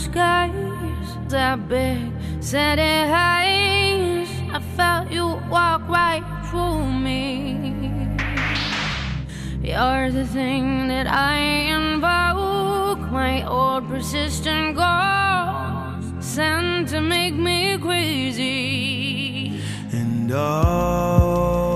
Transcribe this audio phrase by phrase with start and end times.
[0.00, 4.28] skies, that big city highs.
[4.52, 7.20] I felt you walk right through me.
[9.62, 11.36] You're the thing that I
[11.76, 19.60] invoke, my old persistent ghost, sent to make me crazy.
[19.92, 21.69] And oh,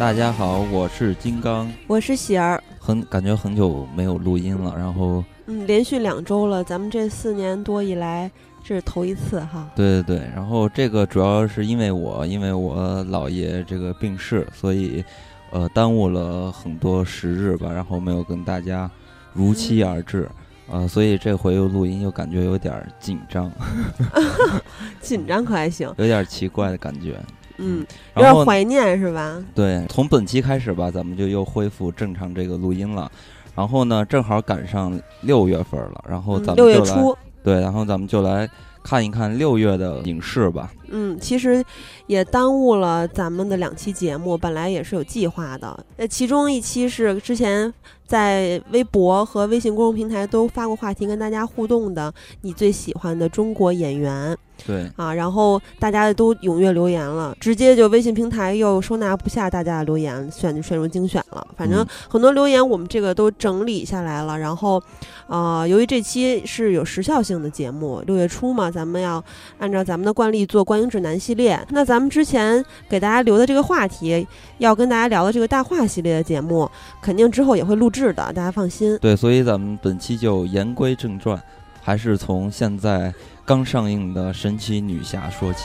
[0.00, 8.30] 大家好，我是金刚，我是喜儿，很感觉很久没有录音了，然后嗯，连续两周了，咱们这四年多以来
[8.64, 9.70] 这是头一次哈。
[9.76, 15.04] 对对对，然后这个主要是因为我，因为我姥爷这个病逝，所以
[15.50, 18.90] 呃耽误了很多时日吧，然后没有跟大家
[19.34, 20.26] 如期而至，
[20.70, 23.52] 呃，所以这回又录音又感觉有点儿紧张，
[25.02, 27.20] 紧张可还行，有点儿奇怪的感觉。
[27.60, 29.44] 嗯，有点怀念是吧？
[29.54, 33.10] 对，从本期开始吧，咱们就又恢复正常这个录音了。
[33.54, 38.48] 然后呢，正好赶上六月份了，然后嗯咱们就来、六月初，对，然后咱们就来
[38.82, 40.72] 看一看六月的影视吧。
[40.88, 41.62] 嗯，其实
[42.06, 45.84] 也耽误了咱们的两期节目，本来也是有计划的。
[45.98, 47.72] 呃，其中一期是之前
[48.06, 54.34] 在微博和微信公众平台都发过话题，跟大家互动的，你最喜欢的中国演员。
[54.66, 61.46] 对，啊，然后大家都踊跃留言了，直接就微信平台又收纳不下大家的留言，选选入精选了。
[61.56, 64.38] 反正嗯很多留言我们这个都整理下来了。
[64.38, 64.82] 然后，
[65.26, 69.22] 呃，由于这期是有时效性的节目，六月初嘛，咱们要
[69.58, 71.60] 按照咱们的惯例做观影指南系列。
[71.70, 74.26] 那咱们之前给大家留的这个话题，
[74.58, 76.70] 要跟大家聊的这个大话系列的节目，
[77.00, 78.98] 肯定之后也会录制的，大家放心。
[78.98, 81.40] 对，所以咱们本期就言归正传，
[81.82, 83.12] 还是从现在
[83.50, 85.64] 刚上映的《神奇女侠》说起。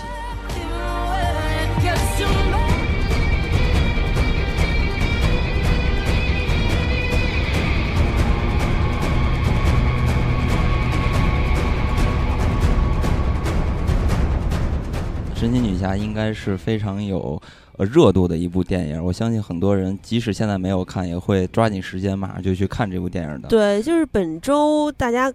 [15.40, 17.40] 《神奇女侠》应该是非常有
[17.78, 23.48] 呃热度的一部电影，我相信很多人即使现在没有看，也会抓紧时间马上就去看这部电影的。
[23.48, 25.32] 对，就是本周大家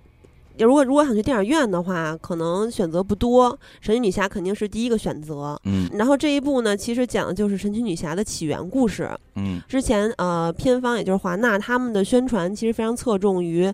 [0.64, 5.60] 如果如果想去电影院的话，可能选择不多，神奇女侠肯定是第一个选择。
[5.64, 9.10] 嗯然后这一部呢，其实讲的就是神奇女侠的起源故事。
[9.36, 13.72] 嗯之前呃，片方也就是华纳他们的宣传其实非常侧重于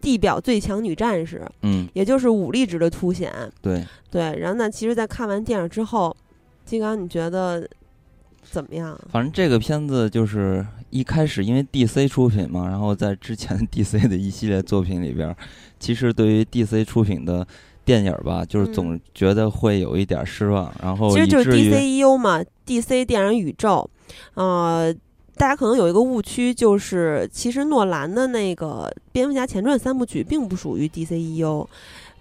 [0.00, 3.32] 地表最强女战士，嗯，也就是武力值的凸显。
[3.60, 6.16] 对，对，然后呢，其实，在看完电影之后，
[6.64, 7.68] 金刚你觉得
[8.42, 8.98] 怎么样？
[9.10, 15.36] 反正这个片子就是一开始因为 DC 出品嘛，然后在之前 DC 的一系列作品里边儿，
[15.82, 17.44] 其实对于 DC 出品的
[17.84, 23.90] 电影儿吧，就是嗯总觉得会有一点儿失望，然后其实就是 DCEU 嘛，DC 电影宇宙，
[24.34, 24.94] 呃，
[25.34, 31.66] 大家可能有一个误区，就是其实诺兰的那个《蝙蝠侠前传》三部曲并不属于 DCEU。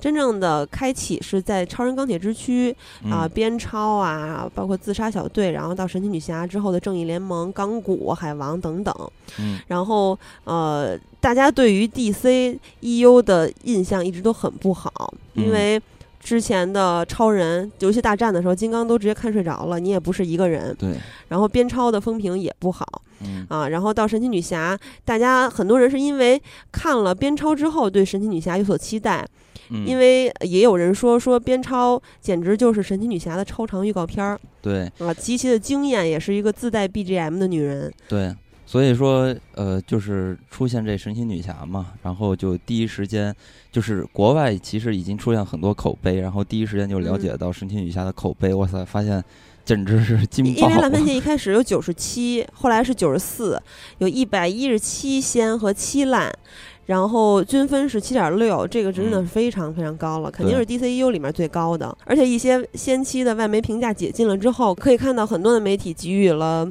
[0.01, 2.75] 真正的开启是在《超人钢铁之躯》
[3.09, 8.94] 啊、嗯边超啊，包括自杀小队，然后到神奇女侠之后的正义联盟、钢骨、海王等等。
[9.39, 15.81] 嗯然后呃，大家对于 DC EU 的印象一直都很不好，因嗯为
[16.19, 20.75] 之前的超人游戏大战的时候，金刚都直接看睡着了，你也不是一个人。
[20.78, 20.95] 对，
[21.29, 22.85] 然后边超的风评也不好
[23.22, 26.41] 嗯啊，然后到神奇女侠，大家很多人是因为
[26.72, 29.25] 看了边超之后对神奇女侠有所期待，
[29.71, 37.91] 嗯，因为也有人说说边超简直就是神奇女侠的超长预告片儿对啊，极其的惊艳，也是一个自带 BGM 的女人。
[38.07, 43.33] 对，所以说呃，就是出现这神奇女侠嘛，然后就第一时间
[43.71, 49.23] 就是国外其实已经出现很多口碑，然后第一时间就了解嗯到神奇女侠的口碑，哇塞，发现
[49.63, 51.01] 简直是金爆因为烂番。
[51.01, 53.62] 茄一开始有九十七，后来是九十四，
[54.00, 56.31] 有一百一十七鲜和七烂，
[56.91, 61.97] 然后均分是七点六，这个真的嗯是非常非常高了，肯定是 DCEU 里面最高的。
[62.03, 66.69] 而且一些先期的外媒评价解禁了之后，可以看到很多的媒体给予了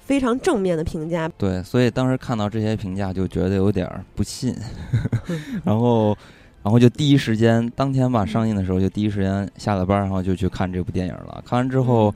[0.00, 1.28] 非常正面的评价。
[1.38, 4.52] 对，所以当时看到这些评价就觉得有点儿不信，
[5.62, 6.08] 然后，
[6.64, 11.40] 然后就第一时间当天吧上映的时候就第一时间下了班，然后就去看这部电影了。
[11.46, 12.12] 看完之后，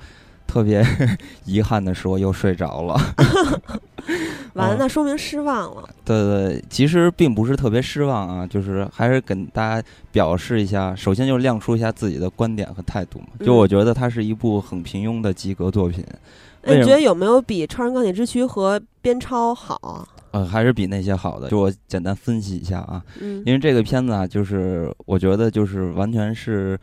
[0.49, 0.85] 特别
[1.47, 2.99] 遗憾的是我又睡着了。
[4.55, 5.89] 完了，哦那说明失望了。
[6.05, 13.27] 对对，其实并不是特别失望啊，就是还是跟大家表示一下，首先就亮出一下自己的观点和态度嘛。
[13.45, 16.05] 就嗯我觉得它是一部很平庸的及格作品，
[16.63, 20.09] 那你觉得有没有比《超人钢铁之躯》和《边超》好啊？
[20.31, 21.49] 呃，还是比那些好的。
[21.49, 26.79] 就我简单分析一下啊，嗯因为这个片子啊，就是我觉得就是完全是，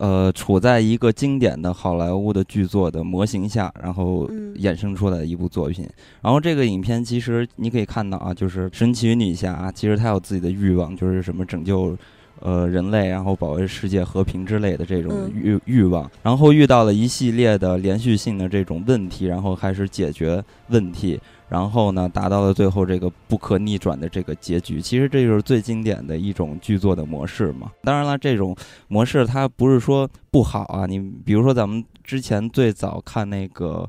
[0.00, 5.86] 呃处在一个经典的好莱坞的剧作的模型下，然后嗯衍生出来的一部作品。
[6.22, 11.96] 然后这个影片其实你可以看到啊，就是神奇女侠，其实她有自己的欲望，就是什么拯救。
[12.40, 21.20] 呃，人类，然后保卫世界和平之类的这种嗯欲欲望，然后遇到了一系列的连续性的这种问题，然后开始解决问题，
[21.50, 24.80] 然后呢，达到了最后这个不可逆转的这个结局。
[24.80, 27.70] 其实这就是最经典的一种剧作的模式嘛。
[27.82, 28.56] 当然了，这种
[28.88, 30.86] 模式它不是说不好啊。
[30.86, 33.86] 你比如说咱们之前最早看那个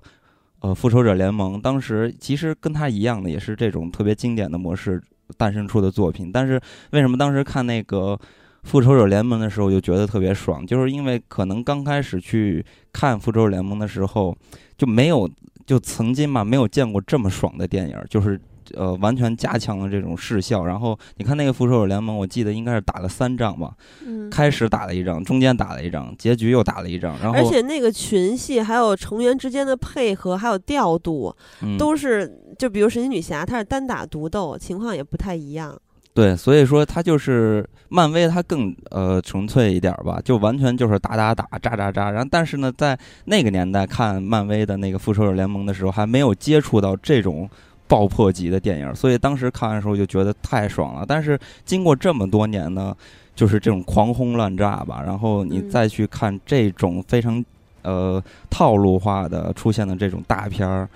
[0.60, 5.02] 呃《复仇者联盟》，当时其实跟它一样的，也是这种特别经典的模式
[5.38, 6.34] 诞生出的作品。
[6.34, 6.60] 但是
[6.90, 8.20] 为什么当时看那个？
[8.64, 12.64] 复仇者联盟的时候就觉得特别爽，就是因为可能刚开始去
[12.94, 14.36] 看复仇者联盟的时候
[14.78, 15.30] 就没有，
[15.66, 18.40] 就曾经嘛没有见过这么爽的电影，就是
[18.76, 20.64] 呃完全加强了这种视效。
[20.64, 23.74] 然后你看那个复仇者联盟，我记得应该是打了三仗吧，
[24.06, 35.76] 嗯，开始打了一仗，中间打了一仗，结局又打了一仗，然后而且那个群戏还有成员之间的配合，还有调度，嗯都是就比如神奇女侠，她是单打独斗，情况也不太一样。
[36.14, 42.12] 对，所以说它就是漫威，它更呃纯粹一点儿吧，就完全就是打打打、炸炸炸。
[42.12, 47.50] 然后，但是呢，在那个年代看漫威的那个复仇者联盟的时候，还没有接触到这种
[47.88, 51.06] 爆破级的电影，所以当时看完的时候就觉得太爽了。
[51.08, 52.94] 但是经过这么多年呢，
[53.34, 57.44] 就是这种狂轰滥炸吧，然后你嗯再去看这种非常
[57.84, 60.90] 呃套路化的出现的这种大片儿。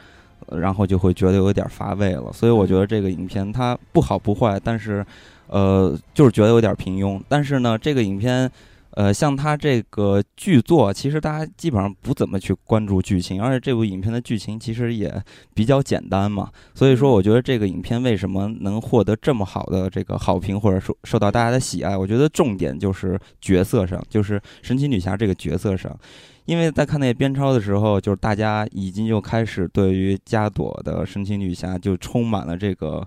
[0.48, 5.06] 呃然后就会觉得有点乏味了，所以我觉得这个影片它不好不坏，但是，
[5.48, 7.22] 呃，就是觉得有点平庸。
[7.28, 8.50] 但是呢，这个影片，
[8.92, 15.22] 呃，像它这个剧作，其实大家基本上不怎么去关注剧情，而且这部影片的剧情其实也
[15.54, 16.50] 比较简单嘛。
[16.74, 25.98] 所以说，我觉得这个影片为什么能获得这么好的这个好评，或者说受到大家的喜爱，我觉得重点就是角色上，就是神奇女侠这个角色上。
[26.46, 33.06] 因为在看那个边超的时候，就是大家已经就开始对于加朵的神奇女侠就充满了这个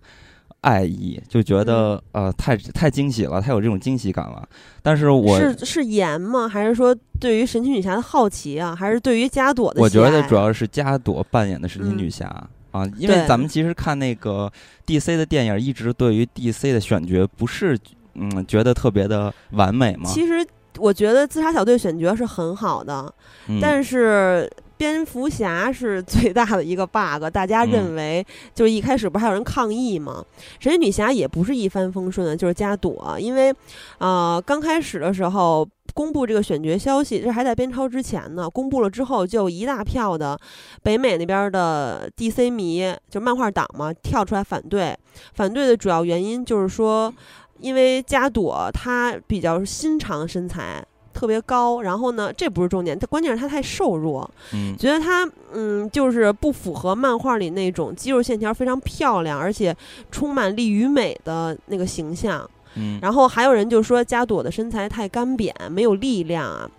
[0.61, 4.47] 爱意，就觉得、呃太太惊喜了，太有这种惊喜感了。
[4.83, 6.49] 但是我是是颜吗？
[6.49, 8.75] 还是说对于神奇女侠的好奇啊？
[8.75, 9.89] 还是对于加朵的我？
[9.89, 12.27] 觉得主要是加朵扮演的神奇女侠。
[12.71, 14.53] 啊，因为咱们其实看那个
[14.87, 17.79] DC 的电影，一直对于 DC 的选角不是
[18.15, 20.11] 嗯觉得特别的完美吗。
[20.13, 20.47] 其实
[20.79, 23.13] 我觉得自杀小队选角是很好的，
[23.49, 27.25] 嗯、但是蝙蝠侠是最大的一个 bug。
[27.33, 30.25] 大家嗯认为，就是一开始不是还有人抗议吗？
[30.61, 33.55] 神奇女侠也不是一帆风顺的，就是加朵，因为
[33.99, 35.69] 呃刚开始的时候。
[35.95, 38.49] 公布这个选角消息，这还在边超之前呢。
[38.49, 40.39] 公布了之后，就一大票的
[40.81, 44.97] 北美那边的 DC 迷，就漫画党嘛，跳出来反对。
[45.35, 47.13] 反对的主要原因就是说，
[47.61, 50.85] 因为加朵她比较心长身材。
[51.11, 59.77] 特别高，然后呢，这不是重点，它关键是她太瘦弱，嗯觉得她嗯，就是不符合漫画里那种肌肉线条非常漂亮，而且
[60.13, 62.49] 充满力与美的那个形象。
[62.77, 66.71] 嗯，然后还有人就说加朵的身材太干瘪，没有力量啊，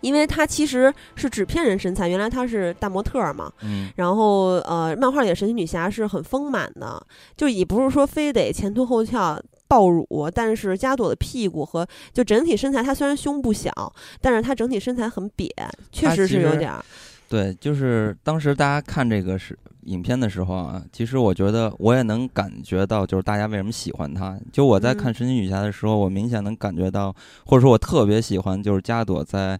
[0.00, 3.50] 因为她其实是纸片人身材，原来她是大模特儿嘛。
[3.64, 7.04] 嗯然后呃，漫画里的神奇女侠是很丰满的，
[7.36, 9.36] 就也不是说非得前凸后翘。
[9.72, 13.72] 爆乳，但是加朵的屁股和就整体身材，她虽然胸不小，
[14.20, 15.48] 但是她整体身材很瘪，
[15.90, 16.84] 确实是有点儿。
[17.26, 24.38] 对，就是当时大家看这个是影片的时候啊，其实我觉得我也能感觉到，就是大家为什么喜欢她。
[24.52, 27.10] 就我在看嗯神奇女侠的时候，我明显能感觉到，
[27.46, 29.58] 或者说我特别喜欢，就是加朵在，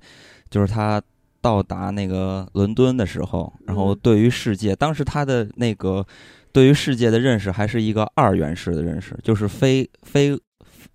[0.51, 1.01] 就是她
[1.41, 6.07] 到达那个伦敦的时候，然后嗯对于世界，当时她的那个
[6.53, 10.39] 对于世界的认识还是一个二元式的认识，就是非非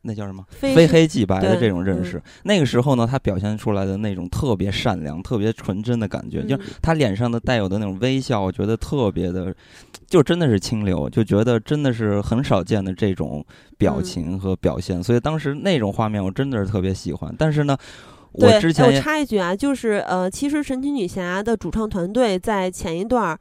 [0.03, 0.43] 那叫什么？
[0.49, 2.21] 非非黑即白的这种认嗯识。
[2.43, 9.53] 那个时候呢，他表现出来的那种特别善良、特别纯真的感觉，就是他脸上的带有的那种微笑，我觉得特别的，
[10.07, 13.43] 就真的是清流，就觉得真的是很少见的这种
[13.77, 15.03] 表嗯情和表现。
[15.03, 17.33] 所以当时那种画面，我真的是特别喜欢。
[17.37, 17.75] 但是呢，
[18.33, 23.39] 我我之前也插一句啊，就是呃，其实神奇女侠的主创团队在前一段儿，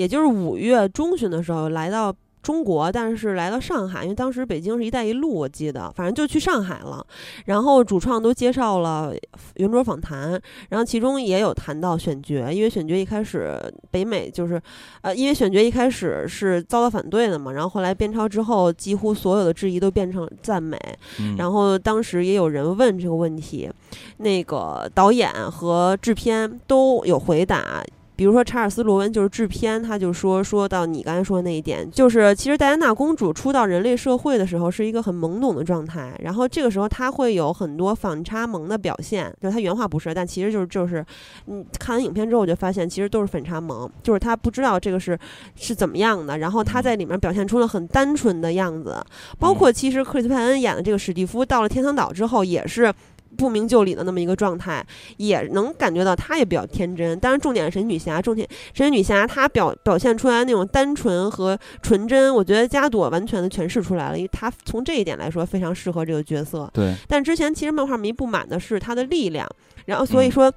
[0.00, 2.14] 也就是五月中旬的时候来到。
[2.42, 7.06] 中国，但是来到上海，因为当时北京是一带一路，我记得，反正就去上海了。
[7.44, 9.12] 然后主创都介绍了
[9.56, 10.40] 圆桌访谈，
[10.70, 14.58] 然后其中也有谈到选角，因为选角一开始北美就是，
[15.02, 20.78] 呃，因为选角一开始是遭到反对的嘛，然后后来编超之后，几乎所有的质疑都变成赞美，
[21.18, 23.70] 嗯然后当时也有人问这个问题，
[24.16, 27.84] 那个导演和制片都有回答，
[28.20, 41.02] 比如说查尔斯·罗温就是制片，他就说说到你刚才说的那一点，就是其实戴安娜公主初到人类社会的时候是一个很懵懂的状态，然后这个时候她会有很多反差萌的表现，就是她原话不是，但其实就是就是，
[41.46, 45.18] 嗯，看完影片之后我就发现其实都是反差萌，就是她不知道这个是
[45.56, 49.02] 是怎么样的，然后她在里面表现出了很单纯的样子，
[49.38, 52.92] 包括其实克里斯·派恩演的这个史蒂夫到了天堂岛之后也是。
[53.36, 54.84] 不明就里的那么一个状态，
[55.16, 57.18] 也能感觉到她也比较天真。
[57.20, 66.68] 当然，重点是神奇女侠，重点神奇女侠她表表现出来那种单纯和纯真，我觉得加朵完全的诠释出来了，因为她从这一点来说非常适合这个角色。
[66.74, 69.48] 对，但之前其实漫画迷不满的是她的力量，
[69.86, 70.52] 然后所以嗯说，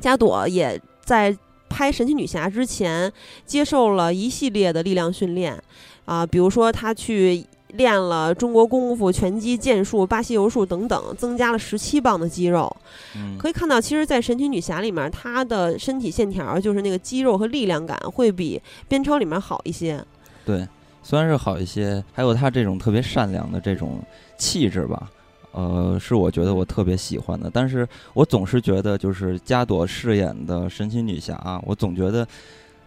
[0.00, 1.36] 加朵也在
[1.68, 3.12] 拍神奇女侠之前
[3.46, 5.56] 接受了一系列的力量训练，
[6.04, 7.44] 啊、比如说她去。
[7.74, 12.74] 练了中国功夫、拳击、剑术、巴西柔术等等，增加了十七磅的肌肉。
[13.14, 20.02] 嗯，可以看到，其实，在神奇女侠里面，她的身体线条就是那个肌肉和力量感会比边超里面好一些。
[20.44, 20.66] 对，
[21.02, 24.02] 虽然是好一些，还有她这种特别善良的这种
[24.38, 25.10] 气质吧，
[25.52, 27.50] 呃，是我觉得我特别喜欢的。
[27.52, 32.26] 但是我总是觉得，就是加朵饰演的神奇女侠啊，我总觉得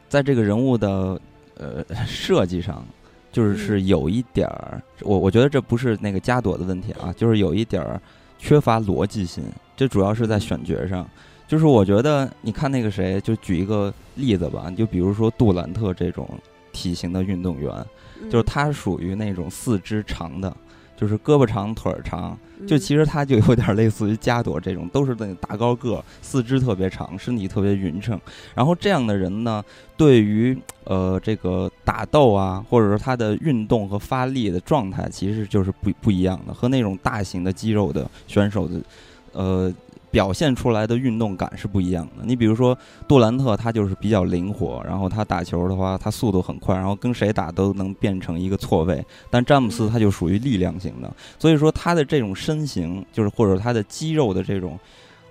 [0.09, 1.21] 在这个人物的
[1.57, 2.83] 呃设计上，
[3.31, 8.01] 就是是有一点儿，我我觉得这不是那个加朵的问题啊，就是有一点儿
[8.37, 9.43] 缺乏逻辑性。
[9.75, 11.07] 这主要是在选角上。
[11.47, 16.25] 就是我觉得，你看那个谁，就举一个例子吧，你就比如说杜兰特这种
[16.71, 17.69] 体型的运动员，
[18.29, 20.55] 就是嗯他属于那种四肢长的，
[21.01, 28.21] 就是胳膊长腿儿长，就嗯其实他就有点类似于加朵这种，都是那个大高个儿，四肢特别长，身体特别匀称。
[28.53, 29.65] 然后这样的人呢，
[29.97, 38.79] 对于呃这个打斗啊，或者说他的运动和发力的状态，其实就是不不一样的，和那种大型的肌肉的选手的
[39.33, 39.73] 呃。
[40.11, 42.23] 表现出来的运动感是不一样的。
[42.25, 42.77] 你比如说
[43.07, 49.03] 杜兰特，他就是比较灵活，然后他打球的话，他速度很快，然后跟谁打都能变成一个错位。
[49.29, 54.77] 但詹姆斯他就属于力量型的，所以说他的这种身形，就是或者他的肌肉的这种，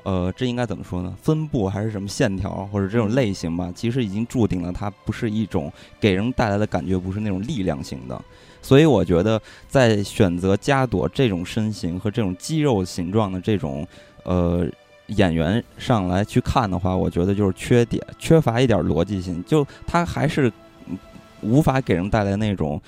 [0.03, 1.15] 呃，这应该怎么说呢？
[1.21, 5.71] 分布还是什么线条或者这种类型吧，其实已经注定了他不是一种
[6.01, 8.19] 给人带来的感觉不是那种力量型的。
[8.63, 13.87] 所以我觉得在选择加朵这种身形和这种肌肉形状的这种
[14.31, 14.65] 呃
[15.07, 20.51] 演员上来去看的话，我觉得就是缺点，缺乏一点逻辑性，就他还是
[20.87, 20.97] 嗯
[21.41, 22.81] 无法给人带来那种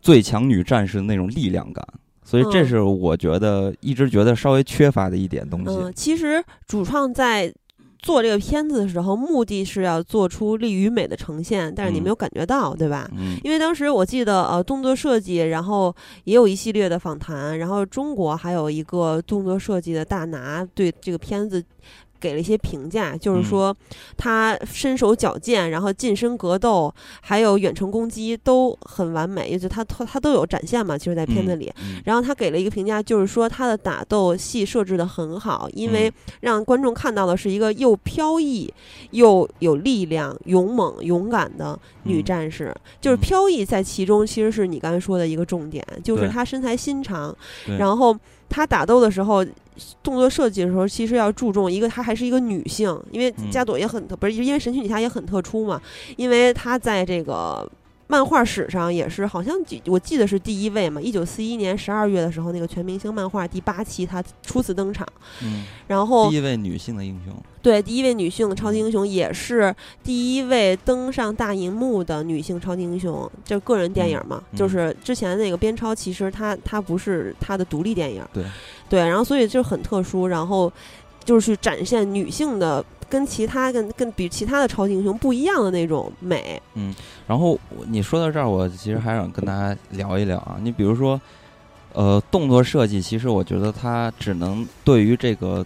[0.00, 1.86] 最强女战士的那种力量感。
[2.24, 5.70] 所以这嗯是我觉得一直觉得稍微缺乏的一点东西。
[5.70, 7.52] 嗯，其实主创在
[7.98, 13.10] 做这个片子的时候，目的是要做出力与美的呈现，但是你嗯没有感觉到，对吧？
[13.16, 21.62] 嗯因为当时我记得，呃，动作设计，然后也有一系列的访谈，然后中国还有一个动作设计的大拿对这个片子
[22.20, 23.44] 给了一些评价，就是嗯。
[23.44, 23.76] 说
[24.16, 31.72] 他身手矫健，然后近身格斗，还有远程攻击都很完美，也就他他他都有展现嘛，其实，在片子里。
[31.80, 32.02] 嗯。
[32.04, 36.12] 然后他给了一个评价，就是说他的打斗戏设置的很好，因为嗯。
[36.40, 38.72] 让观众看到的是一个又飘逸
[39.12, 42.24] 又有力量、勇猛、勇敢的女嗯。
[42.24, 42.74] 战士。
[43.00, 43.20] 就是嗯。
[43.20, 47.34] 飘逸在其中，其实是你刚才说的一个重点，就是她身材心长，
[47.78, 48.16] 然后
[48.48, 49.44] 她打斗的时候。
[50.02, 55.80] 动作设计的时候，其实要注重一个，她还是一个女性，因为嗯加朵也很特，不是因为神奇女侠也很特殊嘛，
[56.16, 57.64] 因为她在这个
[58.08, 65.06] 漫画史上也是好像记我记得是第一位嘛，一九四一年十二月的时候，那个全明星漫画第八期她初次登场，
[65.42, 67.34] 嗯，然后第一位女性的英雄。
[67.60, 78.44] 对第一位女性超级英雄，也是第一位登上大荧幕的女性超级英雄，这个人电影嘛，嗯就是之前那个边超，其实她她不是她的独立电影，对。
[78.88, 80.72] 对，然后所以就很特殊，然后
[81.22, 86.94] 就是展现女性的跟其他跟跟比其他的超级英雄不一样的那种美，嗯
[87.26, 90.58] 然后我你说到这儿，我其实还想跟大家聊一聊啊。
[90.60, 91.20] 你比如说，
[91.92, 95.64] 呃，动作设计，其实我觉得它只能对于这个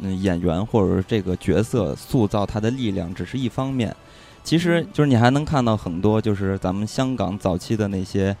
[0.00, 3.94] 嗯演员或者是这个角色塑造他的力量只是一方面。
[4.42, 8.36] 其实嗯就是你还能看到很多，就是咱们香港早期的那些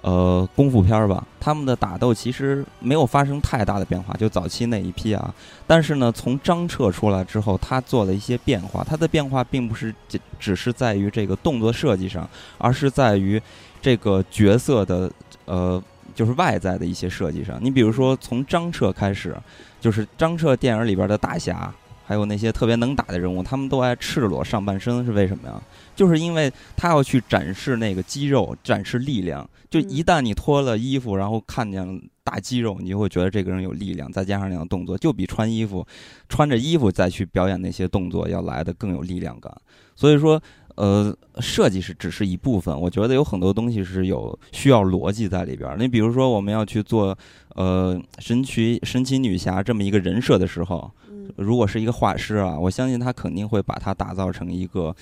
[0.00, 5.34] 呃功夫片儿吧，他们的打斗其实没有发生太大的变化，就早期那一批啊。
[5.66, 8.84] 但是呢，从张彻出来之后，他做了一些变化。
[8.84, 12.28] 他的变化并不是只只是在于这个动作设计上，
[12.58, 13.40] 而是在于
[13.82, 15.10] 这个角色的
[15.44, 15.82] 呃，
[16.14, 17.58] 就是外在的一些设计上。
[17.60, 19.36] 你比如说，从张彻开始，
[19.80, 21.72] 就是张彻电影里边的大侠，
[22.06, 25.54] 还有那些特别能打的人物，他们都爱赤裸上半身，是为什么呀？
[25.98, 29.48] 就是因为他要去展示那个肌肉，展示力量。
[29.68, 35.84] 就一旦你脱了衣服，然后看见大肌肉，你就会觉得这个人有力量，再加上那样的动作，就比穿衣服
[36.28, 39.52] 穿着衣服再去表演那些动作要来的更有力量感。
[39.96, 40.40] 所以说，
[40.76, 45.76] 呃，设计是只是一部分，我觉得有很多东西是有需要逻辑在里边儿。
[45.76, 47.18] 你比如说，我们要去做
[47.56, 54.94] 呃神奇神奇女侠这么一个人设的时候，嗯如果是一个画师啊，我相信他肯定会把它打造成一个，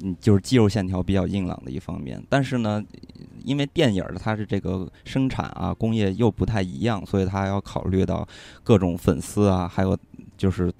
[0.00, 2.22] 嗯，就是肌肉线条比较硬朗的一方面。
[2.28, 2.82] 但是呢，
[3.44, 8.26] 因为电影儿它是这个生产啊工业又不太一样，所以他要考虑到
[8.64, 9.96] 各种粉丝啊，还有
[10.36, 10.72] 就是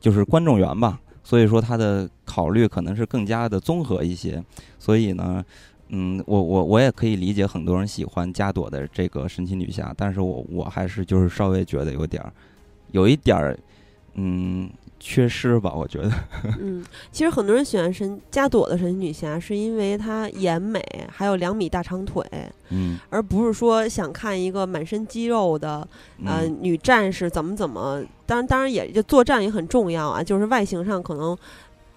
[0.00, 1.00] 就是观众缘吧。
[1.22, 4.42] 所以说他的考虑可能是更加的综合一些。
[4.78, 5.44] 所以呢，
[5.88, 12.32] 嗯，我我我也可以理解很多人喜欢加朵的这个神奇女侠，但是我我还是就是稍微觉得有点儿，
[12.92, 13.58] 有一点儿，
[14.14, 14.70] 嗯，
[15.10, 16.12] 缺失吧，我觉得。
[16.60, 22.22] 嗯，其实很多人喜欢神加朵的神奇女侠，是因为她颜美，还有两米大长腿，
[22.68, 25.76] 嗯，而不是说想看一个满身肌肉的
[26.26, 28.04] 呃嗯女战士怎么怎么。
[28.26, 31.34] 当然，当然也就作战也很重要啊，就是外形上可能。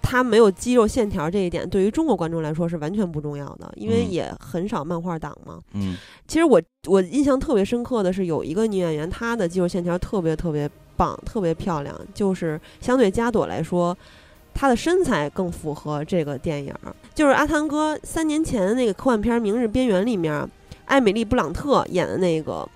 [0.03, 5.60] 她没有肌肉线条这一点，对于中国观众来说是完全不重要的，因为嗯也很少漫画党嘛。
[5.74, 5.96] 嗯
[6.27, 10.68] 其实我我印象特别深刻的是有一个女演员，她的肌肉线条特别特别
[11.01, 13.98] 棒，特别漂亮，就是相对加朵来说，
[14.53, 16.96] 她的身材更符合这个电影儿。
[17.15, 20.48] 就是阿汤哥三年前的那个科幻片《明日边缘》里面，
[20.86, 22.67] 艾米丽·布朗特演的那个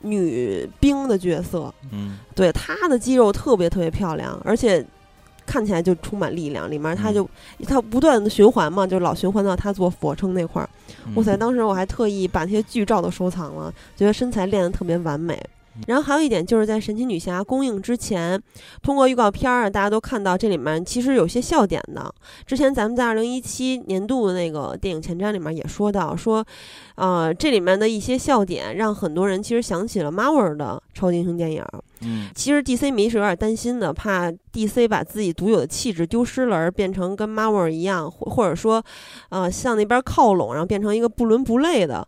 [0.00, 4.84] 女兵的角色，嗯对她的肌肉特别特别漂亮，而且。
[5.46, 7.28] 看起来就充满力量，里面她就
[7.66, 10.68] 她不断的循环嘛，就老循环到她做俯卧撑那块儿，
[11.06, 11.36] 嗯哇塞！
[11.36, 15.36] 当时我还特意把那些剧照都收藏了，觉得身材练得特别完美。
[15.86, 18.40] 然后还有一点就是在神奇女侠公映之前，
[18.82, 22.14] 通过预告片儿啊，大家都看到这里面其实有些笑点的。
[22.46, 26.44] 之前咱们在二零一七年度的那个电影前瞻里面也说到，说，
[26.96, 31.64] 呃，这里面的一些笑点让很多人其实想起了 Marvel 的超级英雄电影。
[32.02, 38.82] 嗯其实 DC 迷是有点担心的，怕 DC 把自己独有的气质丢失了，而变成跟 Marvel 一样，或或者说，
[39.28, 42.06] 呃，向那边靠拢，然后变成一个不伦不类的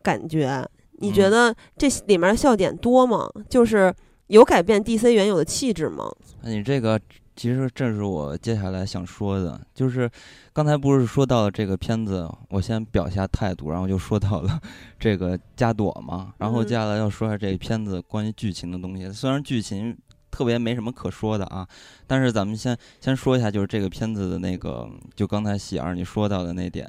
[0.00, 0.64] 感觉。
[1.02, 3.28] 你觉嗯得这里面的笑点多吗？
[3.50, 3.92] 就是
[4.28, 6.10] 有改变 DC 原有的气质吗？
[6.42, 6.98] 那你这个
[7.34, 10.08] 其实正是我接下来想说的，就是
[10.52, 14.60] 刚才不是说到了这个片子，我先表一下态度，然后就说到了
[14.98, 19.10] 这个加朵嘛，然后嗯接下来要说一下这个片子关于剧情的东西。
[19.10, 19.96] 虽然剧情
[20.30, 21.66] 特别没什么可说的啊，
[22.06, 26.88] 但是咱们先先说一下，就是这个片子的那个，就刚才喜儿你说到的那点。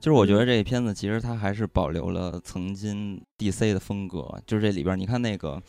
[0.00, 5.60] 就是我觉得这个片子其实它还是保留了曾经 DC 的风格，就是这里边儿你看那个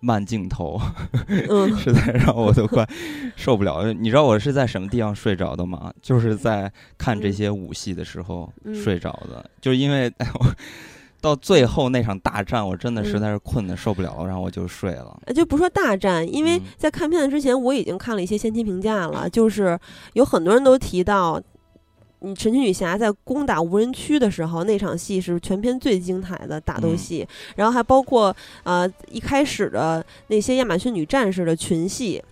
[0.00, 0.80] 慢镜头，
[1.28, 2.86] 嗯 实在让我都快
[3.36, 3.92] 受不了。
[3.92, 5.92] 你知道我是在什么地方睡着的吗？
[6.02, 10.46] 就是在看这些武戏的时候嗯睡着的，就是因为哎 我
[11.20, 15.18] 到最后那场大战，我真的实嗯在是困得受不了了，然后我就睡了。
[15.26, 19.78] 呃就不说大战，因为嗯在看片子之前，我已经看了一些先期评价了，就是
[20.14, 21.40] 有很多人都提到，
[22.24, 32.22] 你神奇女侠在攻打无人区的时候，那场戏是全片最精彩的打斗嗯戏，然后还包括呃一开始的那些亚马逊女战士的群戏。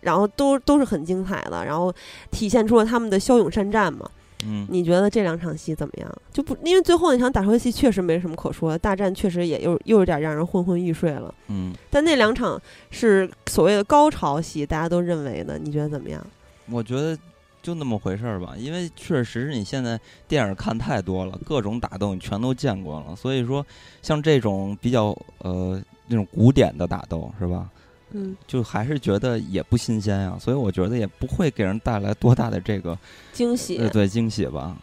[0.00, 1.92] 然后都都是很精彩的，然后
[2.30, 4.08] 体现出了他们的骁勇善战嘛。
[4.46, 6.22] 嗯，你觉得这两场戏怎么样？
[6.32, 11.34] 就不因为最后那场打车戏确实没什么可说的，大战确实也又又有点让人昏昏欲睡了。
[11.48, 12.58] 嗯，但那两场
[12.92, 16.24] 是所谓的高潮戏，大家都认为的，你觉得怎么样？
[16.70, 17.18] 我觉得
[17.62, 23.64] 就那么回事儿吧，因为确实是你现在电影看太多了，各种打斗你全都见过了，所以说
[24.02, 27.68] 像这种比较呃那种古典的打斗是吧？
[28.12, 32.98] 嗯，就还是觉得也不新鲜呀，所以我觉得也不会给人带来多大的这个
[33.34, 34.76] 惊喜呃，对惊喜吧。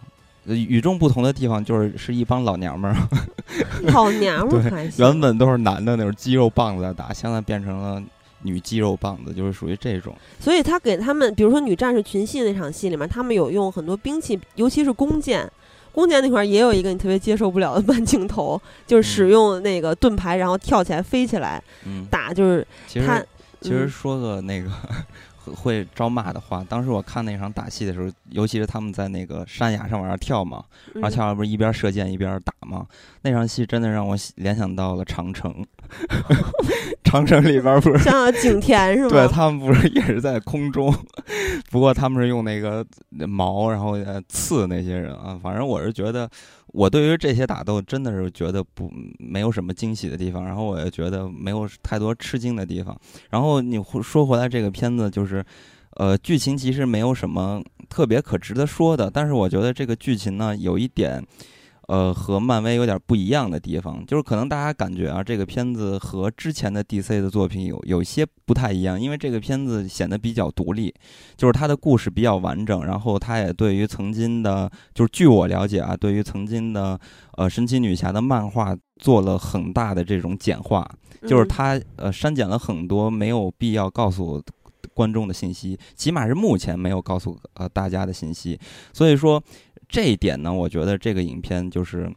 [0.47, 2.95] 呃与众不同的地方就是是一帮老娘们儿，
[3.91, 8.03] 老娘们儿对原本都是男的那种肌肉棒子在打，现在变成了
[8.45, 10.15] 女肌肉棒子，就是属于这种。
[10.39, 15.51] 所以他给他们，比如说女战士群戏那场戏里面，他们有用很多兵器，尤其是弓箭。
[15.91, 23.27] 弓箭那块儿也有一个你特别接受不了的慢镜头，就是使嗯用那个盾牌，然后跳起来飞起来嗯，打，就是其他实
[23.61, 24.69] 其实嗯说个那个
[25.53, 32.85] 会招骂的话，当时我看那场打戏的时候，尤其是他们在那个山崖上往上跳嘛，然后嗯跳完不是一边射箭一边打嘛，
[33.21, 35.65] 那场戏真的让我联想到了长城。
[37.03, 39.09] 长城里边不是想想景甜是吗？
[39.13, 40.93] 对他们不是也是在空中，
[41.69, 42.83] 不过他们是用那个
[43.27, 45.39] 矛，然后呃刺那些人啊。
[45.41, 46.27] 反正我是觉得，
[46.75, 52.99] 我对于这些打斗真的是觉得不没有什么惊喜的地方，然后我也觉得没有太多吃惊的地方。
[53.29, 55.43] 然后你说回来这个片子就是。
[55.97, 61.25] 呃，剧情其实没有什么特别可值得说的，但是我觉得这个剧情呢，有一点，
[61.87, 70.91] 呃，和漫威有点不一样的地方，就是可能大家感觉啊，这个片子和之前的 DC 的作品有有些不太一样，因为这个片子显得比较独立，
[71.37, 76.99] 就是它的故事比较完整，然后它也对于曾经的，就是据我了解啊，对于曾经的
[77.37, 80.89] 呃神奇女侠的漫画做了很大的这种简化，
[81.27, 84.43] 就是它呃删减了很多没有必要告诉
[84.95, 88.59] 观众的信息，起码是目前没有告诉呃大家的信息，
[88.91, 89.43] 所以说。
[89.87, 92.11] 这一点呢，我觉得这个影片就是，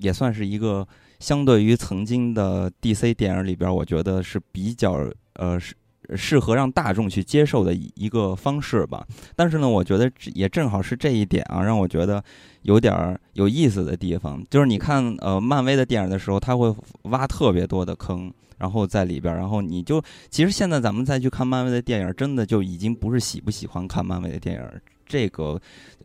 [0.00, 0.86] 也算是一个
[1.20, 5.74] 相对于曾经的 DC 电影里边，我觉得是比较呃适
[6.16, 9.06] 适合让大众去接受的一个方式吧。
[9.36, 12.22] 但是呢，我觉得也正好是这一点啊，让我觉得
[12.62, 25.60] 有点有意思的地方，就是你看呃漫威的电影的时候，他会挖特别多的坑，然后在里边，然后你就其实现在咱们再去看漫威的电影，真的就已经不是喜不喜欢看漫威的电影这个。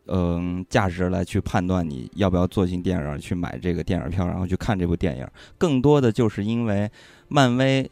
[0.08, 6.89] 嗯，价值来去判断你要不要坐进电影院去买这个电影票，然后去看这部电影，更多的就是因为
[7.28, 7.89] 漫威。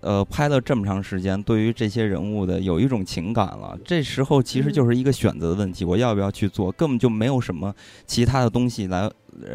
[0.00, 3.76] 呃，拍了这么长时间，对于这些人物的有一种情感了。
[3.84, 6.70] 这时候其实就是一个选择的问题，我要不要去做？
[6.70, 7.74] 根本就没有什么
[8.06, 9.10] 其他的东西来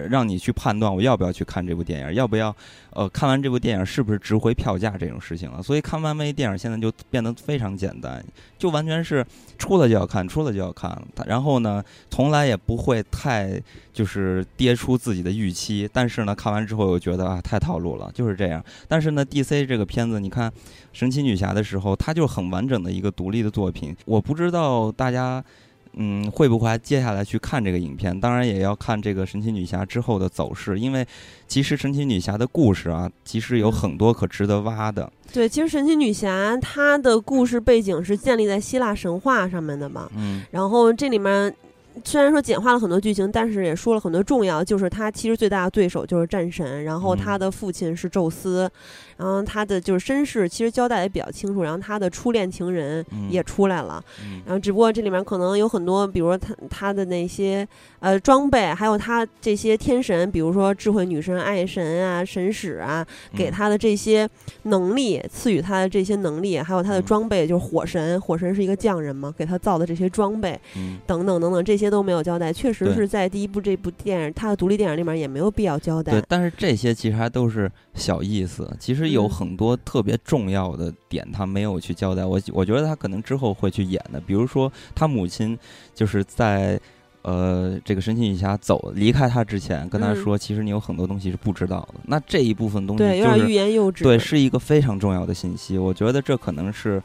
[0.10, 2.54] 让你去判断我要不要去看这部电影，要不要
[2.90, 5.64] 呃看完这部电影是不是值回票价这种事情了。
[5.64, 8.22] 所以看漫威电影现在就变得非常简单，
[8.60, 9.26] 就完全是
[9.58, 11.02] 出了就要看，出了就要看。
[11.26, 13.58] 然后呢，从来也不会太
[13.94, 15.90] 就是跌出自己的预期。
[15.94, 18.62] 但是呢，看完之后又觉得啊，太套路了，就是这样。
[18.90, 20.34] 但是呢，DC 这个片子你。
[20.34, 20.52] 看
[20.94, 23.96] 神奇女侠的时候，它就很完整的一个独立的作品。
[24.04, 25.44] 我不知道大家，
[25.96, 28.20] 嗯，会不会接下来去看这个影片？
[28.20, 31.06] 当然也要看这个神奇女侠之后的走势，因为
[31.48, 35.12] 其实神奇女侠的故事啊，其实有很多可值得挖的。
[35.32, 40.10] 对，其实神奇女侠她的故事背景是建立在希腊神话上面的嘛。
[40.16, 40.44] 嗯。
[40.52, 41.54] 然后这里面。
[42.04, 44.64] 虽然说简化了很多剧情，但是也说了很多重要。
[44.64, 48.70] 就是他其实最大的对手就是战神，然后他的父亲是宙斯，
[49.18, 51.62] 然后他的就是身世其实交代也比较清楚。
[51.62, 54.04] 然后他的初恋情人也出来了，
[54.46, 57.68] 然后只不过这里面可能有很多，比如说他他的那些
[58.00, 64.28] 呃装备，还有他这些天神，比如说智慧女神爱神啊、神使啊，给他的这些
[64.64, 70.60] 能力，赐予他的这些能力，还有他的装备，就是火神，火神是一个匠人嘛，给他造的这些装备，
[71.06, 71.83] 等等等等这些。
[71.84, 76.14] 些都没有交代，确实是在第一部这部电影，它的独立电影里面也没有必要交代。
[76.14, 82.26] 对，但是这些其实还都是小意思，其实有很多特别重要的点，他没有去交代。
[82.26, 85.58] 我我觉得他可能之后会去演的，比如说他母亲
[85.94, 86.80] 就是在
[87.24, 91.96] 呃这个神奇女侠走离开他之前，跟他说，其实你有很多东西是不知道的。
[92.06, 95.78] 那这一部分东西对有点欲言又止，对，是一个非常重要的信息。
[95.78, 97.02] 我觉得这可能是。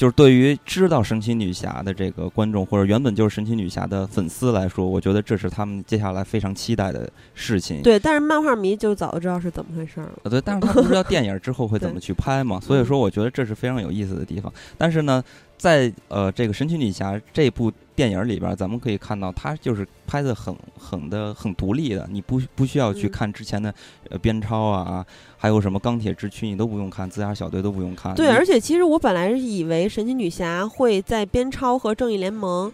[0.00, 7.82] 就是对于知道神奇女侠的这个观众，或者原本就是神奇女侠的粉丝来说，我觉得这是他们接下来非常期待的事情。
[7.82, 10.10] 对，但是漫画迷就早就知道是怎么回事了。
[10.30, 14.50] 对，但是他不知道 电影之后会怎么去拍嘛，所以说我觉得这是非常有意思的地方。
[14.78, 15.22] 但是呢。
[15.60, 23.72] 在呃，这个神奇女侠这部电影里边，咱们可以看到，它就是拍的很很的很独立的，你不不需要去看之前的
[24.08, 25.04] 呃边超啊，
[25.36, 28.14] 还有什么钢铁之躯，你都不用看，自杀小队都不用看。
[28.14, 32.72] 对，而且其实我本来是以为神奇女侠会在边超和正义联盟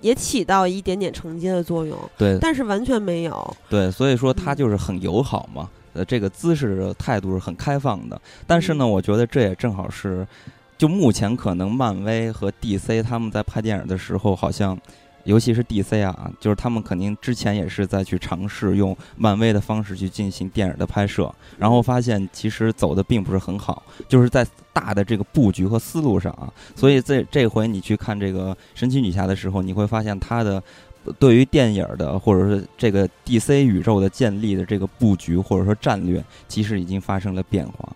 [0.00, 3.56] 也起到一点点承接的作用，对，但是完全没有。
[3.70, 8.20] 对，所以说它就是很友好嘛，呃，这个姿势态度是很开放的。
[8.44, 10.26] 但是呢，我觉得这也正好是。
[10.76, 14.76] 就目前可能，漫威和 DC 他们在拍电影的时候，好像，
[15.22, 26.52] 尤其是 DC 啊，就是他们肯定之前也是在去尝试用漫威的方式去进行电影的拍摄，然后发现其实走的并不是很好，就是在大的这个布局和思路上啊。
[26.74, 30.62] 所以这这回你去看这个神奇女侠的时候，你会发现它的
[31.18, 37.88] 对于电影的或者是这个 DC 宇宙的建立的这个布局或者说战略，其实已经发生了变化。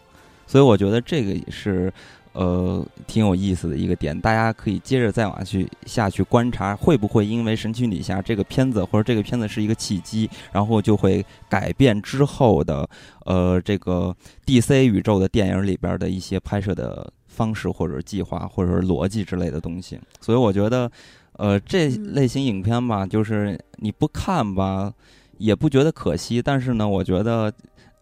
[0.47, 1.93] 所以我觉得这个也是。
[2.39, 12.89] 呃，挺有意思的一个点，大家可以接着再往去下去观察，会不会因为神奇女侠这个片子，或者这个片子是一个契机，然后就会改变之后的
[13.25, 14.15] 呃这个
[14.47, 19.99] DC 宇宙的电影里边的一些拍摄的方式，或者计划，或者是逻辑之类的东西。
[20.21, 20.89] 所以我觉得，
[21.33, 24.93] 呃，这类型影片吧，就是你不看吧，
[25.39, 27.53] 也不觉得可惜，但是呢，我觉得。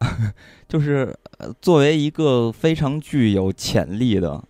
[0.68, 1.14] 就是
[1.60, 4.42] 作为一个非常具有潜力的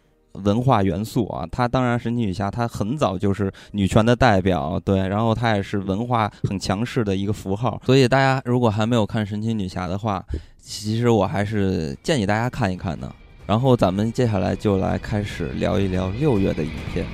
[0.45, 7.81] 文化元素啊，它当然神奇女侠，她很早就是女权的代表，对，然后她也是文化很强势的一个符号。
[7.85, 10.25] 所以大家如果还没有看神奇女侠的话，
[10.59, 13.11] 其实我还是建议大家看一看的。
[13.47, 17.07] 然后咱们接下来就来开始聊一聊六月的影片。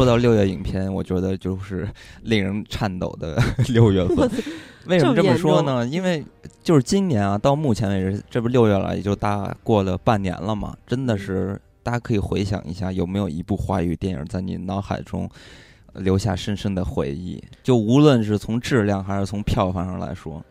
[0.00, 1.86] 说到六月影片，我觉得就是
[2.22, 4.30] 令人颤抖的 六月份。
[4.86, 5.86] 为什么这么说呢？
[5.86, 6.24] 因为
[6.64, 10.74] 就是今年啊，到目前为止，这不六月了，也就大过了半年了嘛。
[10.86, 15.28] 真的是，大家可以回想一下，有没有一部华语电影在你脑海中
[15.96, 17.38] 留下深深的回忆？
[17.62, 20.42] 就无论是从质量还是从票房上来说。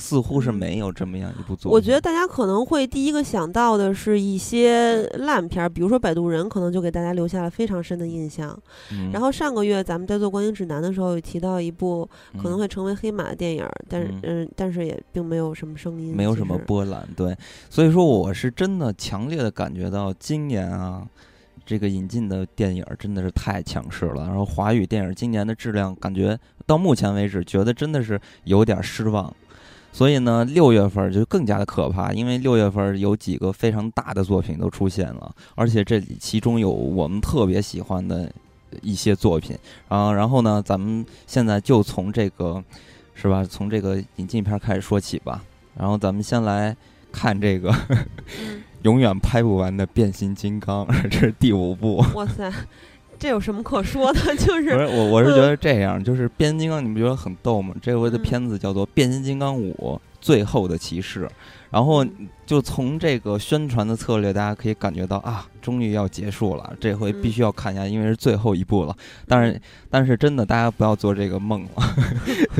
[0.00, 1.72] 似乎是没有这么样一部作品。
[1.72, 8.58] 我觉得大家可能会第一个想到的是一些烂片儿，比如说《摆渡人》，可能就给大家留下了非常深的印象。
[9.12, 12.08] 然后上个月咱们在做观影指南的时候，有提到一部
[12.38, 17.06] 可能会成为黑马的电影，但是嗯，但是也并没有什么声音，没有什么波澜。
[17.14, 17.36] 对，
[17.68, 21.06] 所以说我是真的强烈的感觉到今年啊，
[21.66, 24.26] 这个引进的电影真的是太强势了。
[24.26, 29.34] 然后华语电影今年的质量，感觉到目前为止，觉得真的是有点失望。
[29.92, 38.32] 所以呢，六月份就更加的可怕，因为六月份有几个非常大的作品都出现了，而且这其中有我们特别喜欢的
[38.82, 39.58] 一些作品。
[39.88, 42.62] 然后，然后呢，咱们现在就从这个，
[43.14, 43.44] 是吧？
[43.44, 45.42] 从这个引进片开始说起吧。
[45.76, 46.74] 然后，咱们先来
[47.12, 47.74] 看这个
[48.82, 51.96] 永远拍不完的变形金刚， 这是第五部。
[52.14, 52.50] 哇塞！
[53.20, 54.20] 这有什么可说的？
[54.34, 57.74] 就是不是我，我是觉得这样，就是变形金刚，你不觉得很逗吗？
[57.82, 61.26] 这回的片子叫做《变形金刚五：最后的骑士》，
[61.70, 62.04] 然后
[62.44, 65.46] 就从这个宣传的策略，大家可以感觉到啊。
[65.60, 68.96] 终于要结束了，这回必须要看一下，因为是最后一部了。
[69.28, 71.82] 但是，但是真的，大家不要做这个梦了。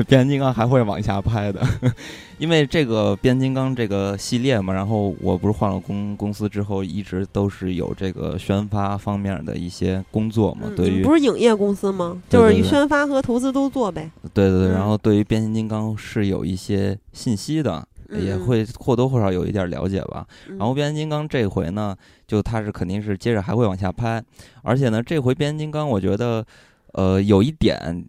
[0.07, 1.59] 变形金刚还会往下拍的，
[2.37, 4.71] 因为这个变形金刚这个系列嘛。
[4.71, 10.71] 然后，我不是换了公公司之后，一直都是有这个宣发方面的一些工作嘛。
[10.77, 12.21] 对于不是影业公司吗？
[12.29, 14.11] 就是宣发和投资都做呗。
[14.31, 17.83] 对对对，然后对于变形金刚是有一些信息的。
[18.19, 20.25] 也会或多或少有一点了解吧。
[20.57, 21.95] 然后变形金刚这回呢，
[22.27, 24.23] 就它是肯定是接着还会往下拍，
[24.61, 26.45] 而且呢，这回变形金刚我觉得，
[26.93, 28.05] 呃，有一点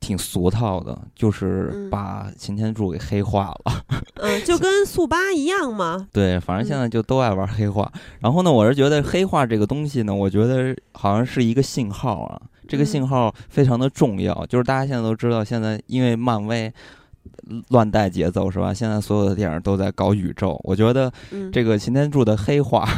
[0.00, 3.84] 挺俗套的，就是把擎天柱给黑化了。
[4.20, 6.08] 嗯，就跟速八一样嘛。
[6.12, 7.90] 对，反正现在就都爱玩黑化。
[8.20, 14.46] 然后呢，我是觉得黑化这个东西呢，我觉得好像是一个信号啊，这个信号非常的重要。
[14.46, 16.72] 就是大家现在都知道，现在因为漫威。
[17.70, 18.72] 乱带节奏是吧？
[18.72, 21.12] 现在所有的电影都在搞宇宙，我觉得
[21.52, 22.88] 这个擎天柱的黑化，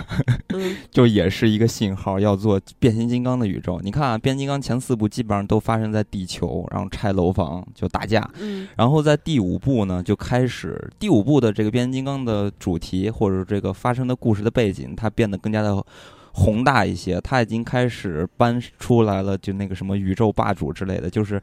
[0.91, 3.81] 就也是一个信号，要做变形金刚的宇宙。
[3.83, 8.29] 你看啊，变形金刚前四部基本上都发生在地球，然后拆楼房就打架，
[8.77, 15.85] 然后在第五部呢就开始，第五部的这个变形金刚的主题或者这个发生的故事的背景，它变得更加的
[16.33, 21.41] 宏大一些，它已经开始搬出来了，就那个什么宇宙霸主之类的，就是。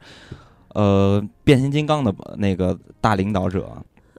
[0.74, 3.70] 呃，变形金刚的那个大领导者，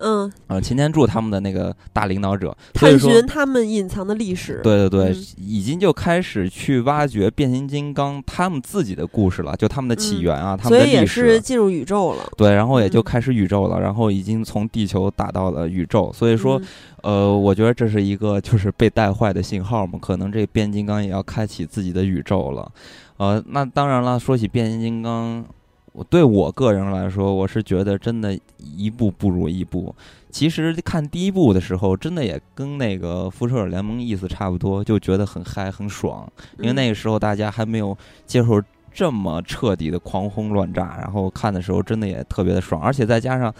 [0.01, 16.61] 嗯，呃，擎天柱他们的那个大领导者，探寻他们隐藏的历史，对对对，已经就开始去挖掘变形金刚他们自己的故事了，就他们的起源啊，他们的历史，所以也是进入宇宙了，对，然后也就开始宇宙了，然后已经从地球打到了宇宙，所以说，
[17.03, 22.71] 呃，我觉得这是一个就是被带坏的信号嘛，可能这变形金刚也要开启自己的宇宙了，
[23.17, 25.45] 呃，那当然了，说起变形金刚。
[25.91, 29.93] 我对我个人来说，我是觉得真的，一部不如一部。
[30.29, 36.31] 其实看第一部的时候，真的也跟那个《复仇者联盟》意思差不多，就觉得很嗨、很爽。
[36.59, 38.61] 因为那个时候大家还没有接受
[38.93, 42.81] 这么彻底的狂轰乱炸，然后看的时候真的也特别的爽。
[42.81, 43.53] 而且再加上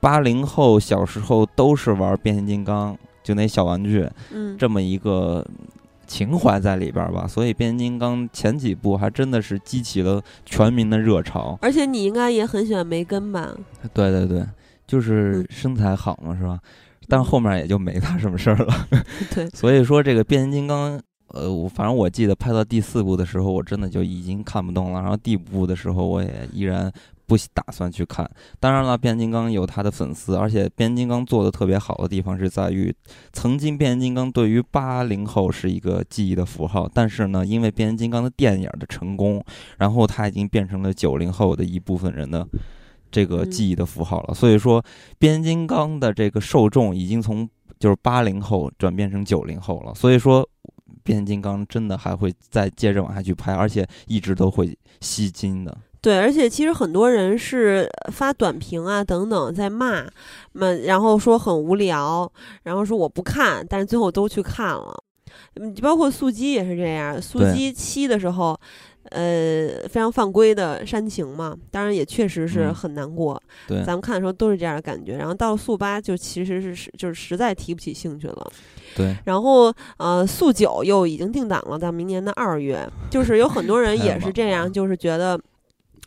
[0.00, 5.46] 八零后小时候都是玩变形金刚，就那小玩具，嗯，这么一个。
[6.06, 11.58] 情怀在里边吧，所以变形金刚前几部还真的是激起了全民的热潮。
[11.60, 13.54] 而且你应该也很喜欢梅根吧？
[13.92, 14.44] 对对对，
[14.86, 16.58] 就是身材好嘛，是吧？
[17.08, 18.88] 但后面也就没他什么事儿了。
[19.34, 20.98] 对，所以说这个变形金刚，
[21.34, 25.00] 呃，我反正我记得拍到第四部的时候，我真的就已经看不动了。
[25.00, 26.92] 然后第五部的时候，我也依然。
[27.26, 28.30] 不打算去看。
[28.60, 32.94] 当然了，变形金刚有他的粉丝，而且变形金刚做的特别好的地方是在于，
[33.32, 39.42] 曾经变形金刚对于八零后是一个记忆的符号，但是呢，因为变形金刚的电影的成功，
[39.78, 42.46] 然后它已经变成了九零后的一部分人的
[43.10, 44.34] 这个记忆的符号了。
[44.34, 44.84] 所以说，
[45.18, 49.94] 变形金刚的这个受众已经从就是八零后转变成九零后了。
[49.94, 50.46] 所以说，
[51.04, 55.76] 变形金刚真的还会再接着往下去拍，而且一直都会吸金的。
[56.00, 60.04] 对，而且其实很多人是发短评啊等等在骂，
[60.52, 62.30] 嘛然后说很无聊，
[62.64, 65.02] 然后说我不看，但是最后都去看了。
[65.54, 68.58] 嗯，包括速激也是这样，速激七的时候，
[69.10, 73.40] 呃非常犯规的煽情嘛，当然也确实是嗯很难过。
[73.66, 75.16] 对咱们看的时候都是这样的感觉。
[75.16, 78.52] 然后到了速八，就其实是是就是实在提不起兴趣了。
[78.96, 82.88] 对，然后呃，速九又已经定档了，到明年的二月。
[83.10, 85.38] 就是有很多人也是这样，就是觉得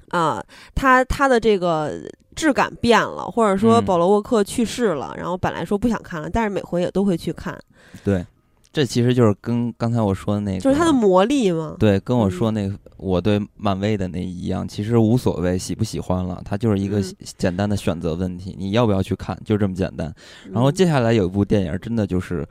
[0.09, 0.41] 啊、
[0.73, 1.99] 他他的这个
[2.33, 7.57] 质感变了，或者说嗯保罗沃克去世了，然后本来说不想看了，但是每回也都会去看，
[8.05, 8.25] 对，
[8.71, 11.75] 这其实就是跟刚才我说的那个，就是它的魔力嘛。
[11.79, 20.13] 对，跟我嗯说那个我对漫威的那一样，其实无所谓喜不喜欢了，它就是一个嗯简单的选择问题，你要不要去看，就这么简单。
[20.45, 22.47] 嗯，然后接下来有一部电影，真的就是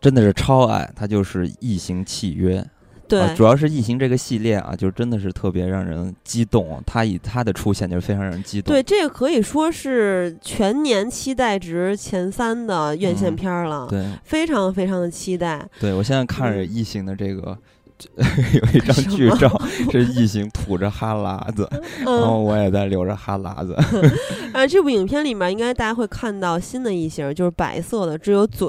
[0.00, 2.60] 真的是超爱，它就是《异形契约》。
[3.08, 6.82] 对、啊，主要是《异形》这个系列啊，就真的是特别让人激动。
[6.86, 8.74] 它以它的出现就非常让人激动。
[8.74, 15.66] 对，这个可以说是全年期待值前三的院线嗯片儿了，对非常非常的期待。
[15.80, 17.56] 对，我现在看着嗯异形的这个。
[18.16, 21.68] 有一张剧照，是异形吐着哈喇子，
[22.04, 23.74] 然后嗯，我也在流着哈喇子。
[24.52, 28.68] 啊，这部影片里面应该大家会看到新的异形，就是白色的，只有嘴，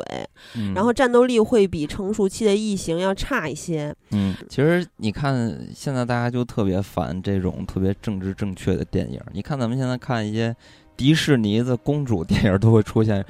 [0.56, 3.94] 嗯然后战斗力会比成熟期的异形要差一些。
[4.12, 9.20] 嗯，其实你看，现在大家就特别烦这种特别政治正确的电影。
[9.34, 10.56] 你看咱们现在看一些
[10.96, 13.24] 迪士尼的公主电影，都会出现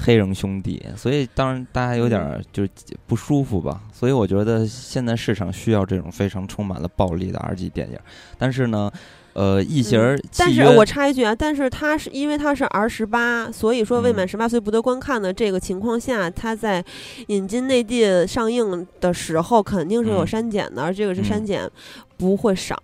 [0.00, 2.70] 黑人兄弟，所以当然大家有点就是
[3.06, 3.82] 不舒服吧。
[3.92, 7.98] 所以我觉得现在市场需要这种非常充满了暴力的 R 级电影。
[8.38, 8.90] 但是呢，
[9.32, 16.84] 呃，异形儿嗯但是我插一句啊，但是它是因为它是 R 十八，所以说未满嗯十八岁不得观看的这个情况下，它在
[17.26, 20.26] 引进内地上映的时候肯定是有嗯。
[20.26, 21.46] 删减的，而这个是删嗯。
[21.46, 21.70] 减
[22.18, 22.76] 不会少，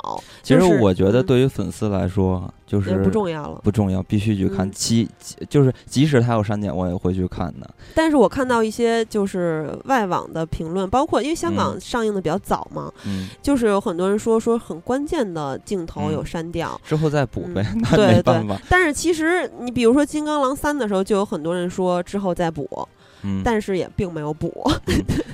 [0.42, 3.60] 其实我觉得嗯对于粉丝来说，就是不重要了。
[3.64, 4.66] 不重要，必须去看。
[4.66, 7.68] 嗯即即就是即使它有删减，我也会去看的。
[7.94, 16.80] 但是我看到一些就是外网的评论，包括因为香港嗯上映的比较早嘛，嗯，就是有很多人说说很关键的镜头嗯有删掉。
[16.84, 18.56] 之后再补呗， 对对没办法。
[18.68, 22.68] 但是其实你比如说《金刚狼三》的时候，就有很多人说之后再补，
[23.24, 24.70] 嗯，但是也并没有补。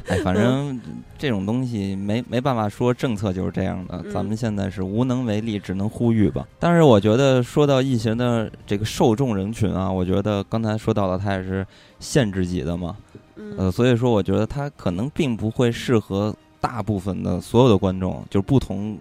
[0.09, 0.81] 哎，反正
[1.19, 4.01] 这种东西没没办法说，政策就是这样的。
[4.05, 6.47] 嗯咱们现在是无能为力，只能呼吁吧。
[6.59, 11.67] 但是我觉得说到异形的这个受众人群啊，我觉得刚才说到了，它也是
[11.99, 12.97] 限制级的嘛，
[13.37, 18.97] 嗯呃，所以说我觉得它可能并不会适合大部分的所有的观众，就是不同。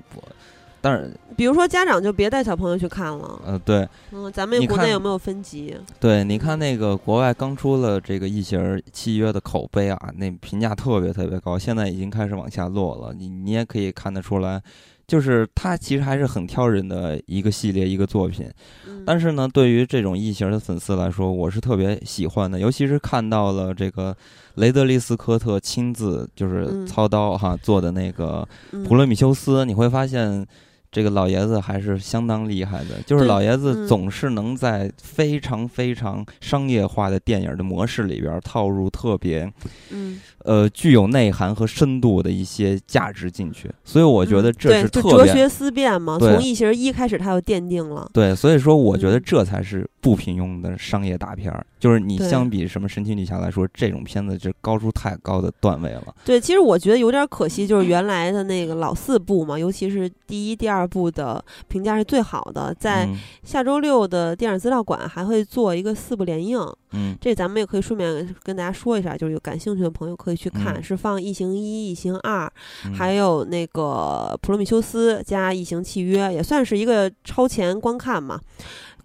[0.82, 3.42] 但是，比如说家长就别带小朋友去看了。
[3.46, 5.76] 呃，对嗯，咱们国内有没有分级？
[6.00, 13.14] 对，你看那个国外刚出了这个异形契约的口碑啊，那评价特别特别高，现在已经开始往下落了。
[13.14, 14.62] 你你也可以看得出来，
[15.06, 18.50] 就是它其实还是很挑人的一个系列一个作品。
[18.88, 24.16] 嗯但是呢，对于这种异形的粉丝来说，我是特别喜欢的，尤其是看到了这个
[24.56, 30.48] 雷德利·斯科特亲自就是嗯操刀哈、做的那个嗯普罗米修斯，你会发现。
[30.92, 39.52] 这个老爷子还是相当厉害的，就是老爷子嗯总是能在非常非常商业化的电影的模式里边套入特别
[39.92, 48.10] 嗯，呃具有内涵和深度的一些价值进去，所以我觉得嗯这是特别哲学思辨嘛，对从异形一开始他就奠定了。
[48.12, 56.16] 对，所以说我觉得嗯这才是不平庸的商业大片儿，就是你相比什么神奇女侠来说，这种片子就高出太高的段位了。
[56.24, 63.18] 对，其实我觉得有点可惜，就是原来的那个老四部嘛，尤其是第一、第二部的评价是最好的，在嗯。
[63.44, 66.60] 下周六的电影资料馆还会做一个四部联映，
[66.92, 67.18] 嗯。
[67.20, 70.84] 这咱们也可以顺便跟大家说一下，就是有感兴趣的朋友可以去看，嗯。
[70.84, 72.46] 是放《异形一》《异形二》，
[72.86, 72.94] 嗯。
[72.94, 78.40] 还有那个《普罗米修斯》加《异形契约》，也算是一个超前观看嘛。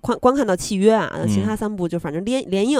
[0.04, 2.78] 观观看到契约啊，其他嗯三部就反正连连映。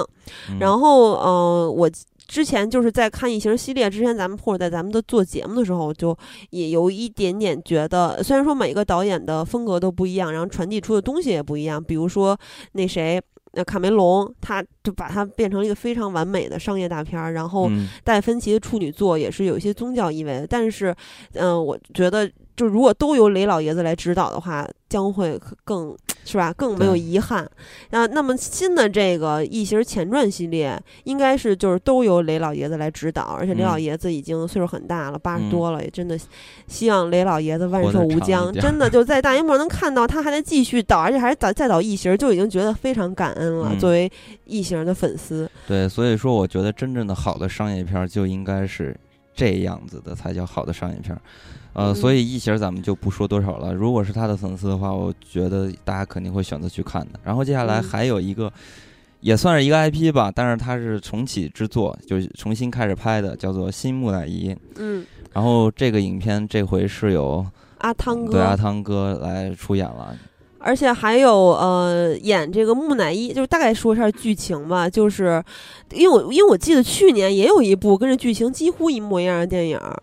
[0.50, 1.90] 嗯然后，呃，我
[2.28, 6.16] 之前就是在看异形系列之前，咱们或者在咱们的做节目的时候，就
[6.50, 12.38] 也有一点点觉得，虽然说每个导演的风格都不一样，然后传递出的东西也不一样，比如说
[12.72, 13.18] 那谁。
[13.56, 20.92] 那卡梅隆，他就把它变成了一个非常完美的商业大片儿，然后嗯戴芬奇的处女作也是有一些宗教意味的，但是，
[21.34, 27.48] 嗯、我觉得就如果都由雷老爷子来指导的话，将会更是吧，更没有遗憾。
[27.90, 36.16] 那那么新的这个《异形前传》系列，应该是就是都由雷老爷子来指导，而且雷老嗯爷子已经岁数很大了，八十嗯多了，也真的
[36.68, 43.70] 希望雷老爷子万寿无疆，真的就在大荧幕能看到他还在继续导，而且还是导再导异形，就已经觉得非常感恩了。
[43.72, 44.10] 嗯作为
[44.44, 48.96] 异形的粉丝，对，所以说我觉得真正的好的商业片儿就应该是
[49.34, 51.20] 这样子的，才叫好的商业片儿。
[51.74, 53.74] 呃，嗯所以异形咱们就不说多少了。
[53.74, 57.20] 如果是他的粉丝的话，我觉得大家肯定会选择去看的。
[57.22, 58.50] 然后接下来嗯还有一个，
[59.20, 64.50] 也算是一个 IP 吧，但是它是重启之作，就是重新开始拍的，叫做《新木乃伊》。
[64.76, 67.44] 嗯，然后这个影片这回是由
[67.78, 70.16] 阿汤哥对阿，汤哥来出演了。
[70.66, 75.44] 而且还有呃演这个木乃伊，就是大概说一下剧情吧，就是
[75.92, 80.02] 因为我因为我记得去年也有一部跟这剧情几乎一模一样的电影儿，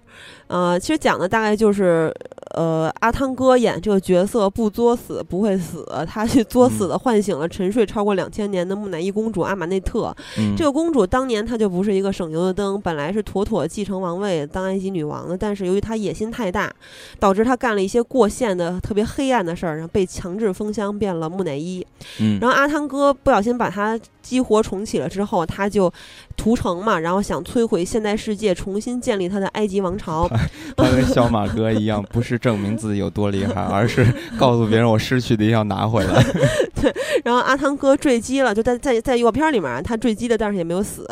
[0.52, 2.14] 呃，其实讲的大概就是
[2.56, 16.70] 呃阿汤哥演这个角色不作死不会死，他去作死的唤醒了沉睡超过两千年的木乃伊公主阿玛内特，嗯，这个公主当年她就不是一个省油的灯，本来是妥妥继承王位当埃及女王的，但是由于她野心太大，
[17.18, 21.86] 导致她干了一些过线的特别黑暗的事儿，然后被强制封箱变了木乃伊。
[22.20, 25.92] 嗯，然后阿汤哥不小心把她激活重启了之后，他就
[26.36, 30.30] 屠城嘛，然后想摧毁现代世界，重新建立他的埃及王朝。
[30.78, 34.06] 他跟小马哥一样，不是证明自己有多厉害，而是
[34.38, 36.24] 告诉别人我失去的要拿回来。
[36.82, 36.94] 对
[37.24, 41.08] 然后阿汤哥坠机了，就在在在预告片里面，他坠机的，但是也没有死。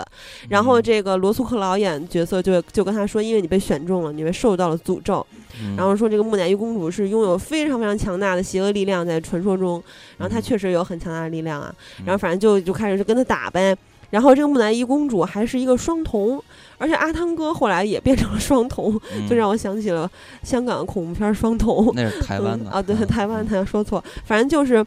[0.48, 5.26] 然后嗯这个罗素克劳演角色就就跟他说，因为你被选中了，你被受到了诅咒。
[5.62, 9.82] 嗯然后说这个木乃伊公主是拥有非常非常强大的邪恶力量，在传说中，
[10.18, 11.74] 然后她嗯确实有很强大的力量啊。
[12.00, 13.76] 嗯然后反正就就开始就跟他打呗。
[14.10, 16.42] 然后这个木乃伊公主还是一个双瞳，
[16.80, 20.10] 而且阿汤哥后来也变成了双瞳，嗯就让我想起了
[20.42, 21.86] 香港恐怖片《双瞳》。
[21.96, 24.84] 那是台湾的嗯啊，对，嗯台湾，他说错，反正就是，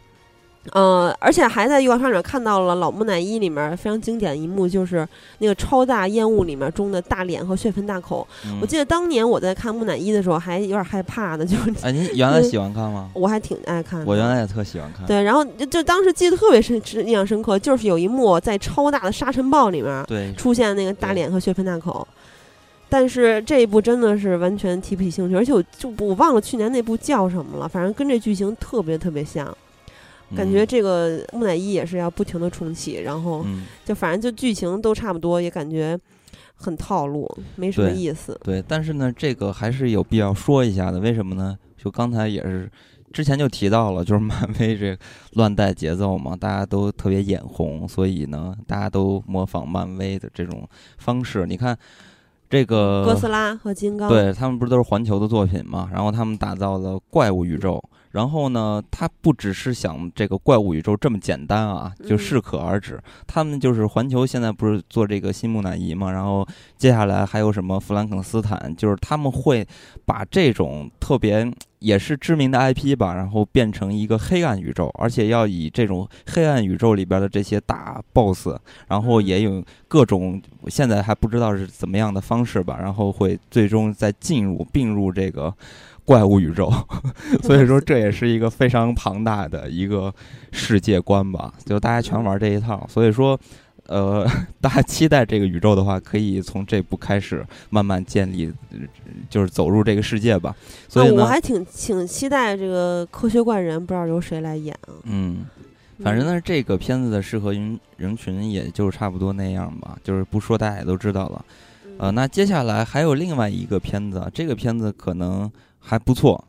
[0.71, 5.07] 呃，而且还在预告片里面看到了老木乃伊里面非常经典的一幕，就是
[5.39, 8.27] 那个超大烟雾里面中的大脸和血盆大口。
[8.47, 13.11] 嗯我记得当年我在看木乃伊的时候还有点害怕呢，就是哎，你原来喜欢看吗？
[13.13, 14.07] 我还挺爱看的。
[14.07, 15.05] 我原来也特喜欢看。
[15.05, 22.07] 对，然后就就当时记得特别深，印象深刻，就是有一幕在超大的沙尘暴里面对，出现那个大脸和血盆大口。
[22.89, 29.47] 但是这一部真的是完全提不起兴趣，而且我就我忘了去年那部叫什么了，反正跟这剧情特别特别像，
[30.37, 35.99] 感觉嗯这个木乃伊也是要不停的重启，然后嗯，就反正就剧情都差不多，也感觉
[36.55, 38.39] 很套路，没什么意思。
[38.45, 41.01] 对，但是呢，这个还是有必要说一下的。
[41.01, 41.59] 为什么呢？
[41.77, 42.71] 就刚才也是
[43.13, 44.97] 之前就提到了，就是漫威这
[45.33, 50.69] 乱带节奏嘛，大家都特别眼红，所以呢，大家都模仿漫威的这种
[50.99, 51.45] 方式。
[51.45, 51.77] 你看
[52.49, 55.89] 这个哥斯拉和金刚，对他们不是都是环球的作品嘛？
[55.93, 57.83] 然后他们打造了怪物宇宙，
[58.13, 62.99] 然后呢，他不只是想这个怪物宇宙这么简单啊，就嗯适可而止。
[63.27, 66.13] 他们就是环球现在不是做这个新木乃伊嘛？
[66.13, 66.47] 然后
[66.77, 69.67] 接下来还有什么弗兰肯斯坦，就是他们会
[70.05, 78.57] 把这种特别也是知名的 IP 吧，然后变成一个黑暗宇宙，而且要以这种黑暗宇宙里边的这些大 BOSS，
[78.89, 85.53] 然后也有各种现在还不知道是怎么样的方式吧，然后会最终再进入并入这个
[86.05, 86.73] 怪物宇宙，
[87.43, 90.13] 所以说这也是一个非常庞大的一个
[90.51, 93.39] 世界观吧，就大家全玩这一套，所以说。
[93.89, 94.25] 呃，
[94.61, 98.79] 大家期待这个宇宙的话，可以从这部开始慢慢建立，呃
[99.29, 100.55] 就是走入这个世界吧。
[100.89, 104.95] 所以我还挺挺期待这个科学怪人，不知道由谁来演啊。
[105.03, 105.45] 嗯，
[105.99, 111.45] 反正呢，这个片子的适合人人群也就差不多那样吧，就是不说大家也都知道了。
[111.99, 115.51] 呃，那接下来还有另外一个片子，啊，这个片子可能
[115.83, 116.43] 还不错，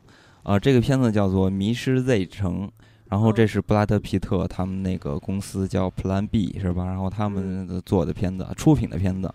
[0.44, 2.66] 啊，这个片子叫做《迷失 Z 城》，
[3.08, 6.84] 然后这是布拉德皮特他们那个公司叫 Plan B 是吧？
[6.86, 9.34] 然后他们做的片子，出品的片子，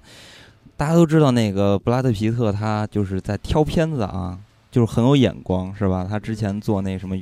[0.76, 4.40] 大家都知道那个布拉德皮特他就是在挑片子啊，
[4.72, 6.08] 就是很有眼光是吧？
[6.10, 7.16] 他之前做那什么。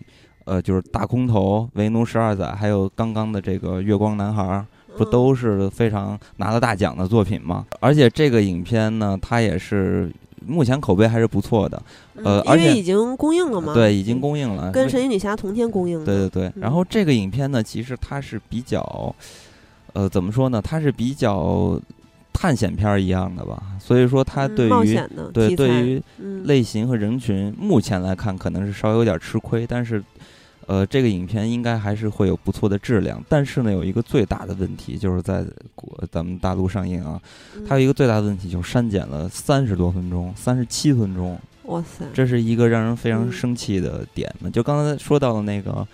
[0.49, 4.65] 呃，就是大空头、为奴十二载，还有刚刚的这个月光男孩儿，
[4.95, 7.65] 不嗯都是非常拿了大奖的作品吗？
[7.81, 10.09] 而且这个影片呢，它也是
[10.45, 11.81] 目前口碑还是不错的，
[12.23, 14.71] 呃而且为已经公映了嘛，对，已经公映了。
[14.71, 16.05] 跟神奇女侠同天公映的。
[16.05, 19.15] 对对对，然后这个影片呢，其实它是比较，
[19.93, 20.61] 呃，怎么说呢？
[20.61, 21.79] 它是比较
[22.31, 30.03] 探险片儿一样的吧，所以说它嗯对于、冒险的对对于嗯类型和人群，目前来看可能是稍微有点吃亏，但是，
[30.67, 33.19] 呃，这个影片应该还是会有不错的质量。
[33.27, 35.43] 但是呢，有一个最大的问题，就是在
[35.73, 37.19] 国咱们大陆上映啊，
[37.67, 44.47] 它有一个最大的问题，就是删减了三十多分钟，三十七分钟，哇塞，这是一个让人非常嗯生气的点嘛。
[44.49, 45.87] 就刚才说到的那个。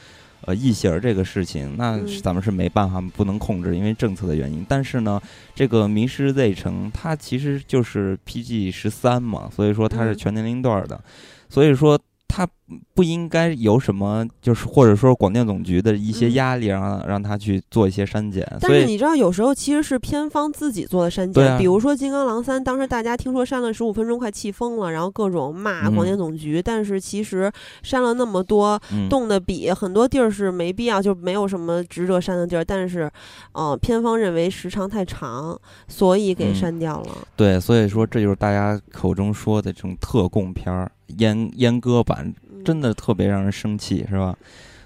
[0.46, 4.66] 呃，异形儿这个事情，那咱们是没办法不能控制，因为政策的原因。
[4.68, 5.18] 但是呢，
[5.56, 11.02] 这个《迷失 Z 城》它其实就是 PG 十三嘛，所以说它是嗯全年龄段儿的，
[11.48, 11.98] 所以说
[12.36, 12.48] 它
[12.96, 18.44] 不应该有什么，就是或者说广电总局的一些嗯压力，让让他去做一些删减。
[18.60, 26.60] 但是你知道，有时候其实是片方自己做的删减，比如说《金刚狼三》，当时大家听说删了十五分钟，快气疯了，然后各种骂嗯广电总局。
[26.60, 27.52] 但是其实
[27.84, 32.66] 删了那么多，嗯，动的笔很多地儿是没必要，就没有什么值得删的地儿。
[32.66, 33.08] 但是，
[33.52, 35.56] 呃，片方认为时长太长，
[35.88, 37.10] 所以给嗯删掉了。
[37.36, 44.36] 对，所以说这就是大家口中说的这种特供片儿，阉阉割版，嗯真的特别让人生气，是吧？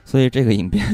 [0.03, 0.88] 所以这个影片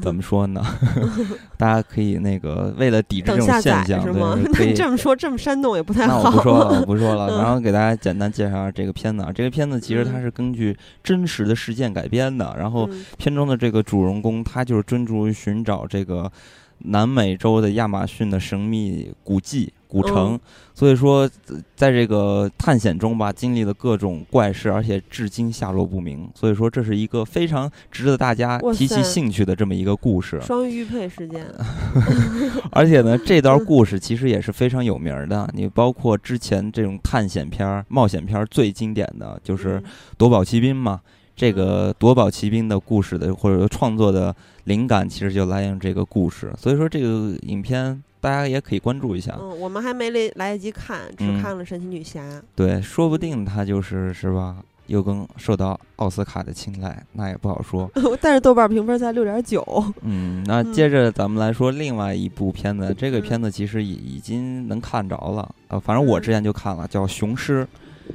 [0.00, 0.64] 怎么说呢？
[1.58, 6.30] 大家可以那个为了抵制这种现象，对，那可以你 这么说这么煽动也不太好那。
[6.30, 7.26] 我不说了，我不说了。
[7.34, 12.54] 嗯然后给大家简单介绍一下这个片子啊，这个片子其实它嗯是根据真实的事件改编的。
[12.56, 16.30] 然后嗯片中的这个主人公，他就是专注于寻找这个
[16.78, 20.34] 南美洲的亚马逊的神秘古迹古城。
[20.34, 20.40] 嗯
[20.76, 26.28] 所以说，呃在这个探险中吧，经历了各种怪事，而且至今下落不明。
[26.34, 30.40] 所以说，这是一个非常值得大家提起兴趣的这么一个故事。
[30.40, 31.46] 双鱼玉佩事件，
[32.72, 35.48] 而且呢，这段故事其实也是非常有名儿的。
[35.54, 39.78] 你包括之前这种探险片儿、冒险片儿最经典的就是
[40.18, 41.00] 《夺宝奇兵》嘛。
[41.36, 46.52] 这个《夺宝奇兵》的故事的或者说创作的灵感，其实就来源于这个故事。
[46.56, 49.36] 所以说，这个影片大家也可以关注一下。
[49.40, 52.22] 嗯，我们还没来来得及看，只嗯看了神奇女侠。
[52.54, 54.56] 对，说不定他就是是吧？
[54.86, 57.90] 又更受到奥斯卡的青睐，那也不好说。
[58.20, 59.64] 但是豆瓣评分才六点九。
[60.02, 67.64] 嗯， 那嗯接着咱们来说另外一部片子，这个嗯片子其实已已经能看着了，呃，反正我之前就看了，叫《雄狮》。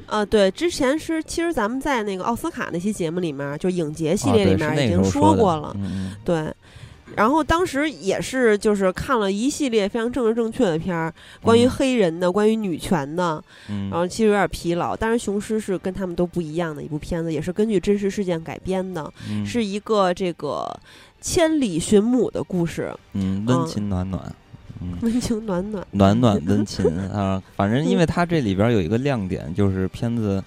[0.06, 5.72] 啊，对，之前是其实咱们在那个奥斯卡那期节目里面，就影节系啊列里面已经说过了。
[5.76, 6.16] 嗯嗯。
[6.24, 6.52] 对，
[7.16, 11.12] 然后当时也是就是看了一系列非常政治正确的片儿，
[11.42, 11.70] 关于嗯。
[11.70, 13.90] 黑人的，关于女权的，嗯。
[13.90, 14.94] 然后其实有点疲劳。
[14.96, 19.44] 但是《雄狮》是跟他们都不一样的一部片子，也是根据真实事件改编的，嗯。
[19.44, 20.68] 是一个这个
[21.20, 24.34] 千里寻母的故事，嗯，嗯温情暖暖，
[24.80, 25.86] 嗯，温情暖暖。
[25.92, 27.42] 暖暖温情 啊。
[27.56, 30.42] 反正因为嗯它这里边有一个亮点，就是片子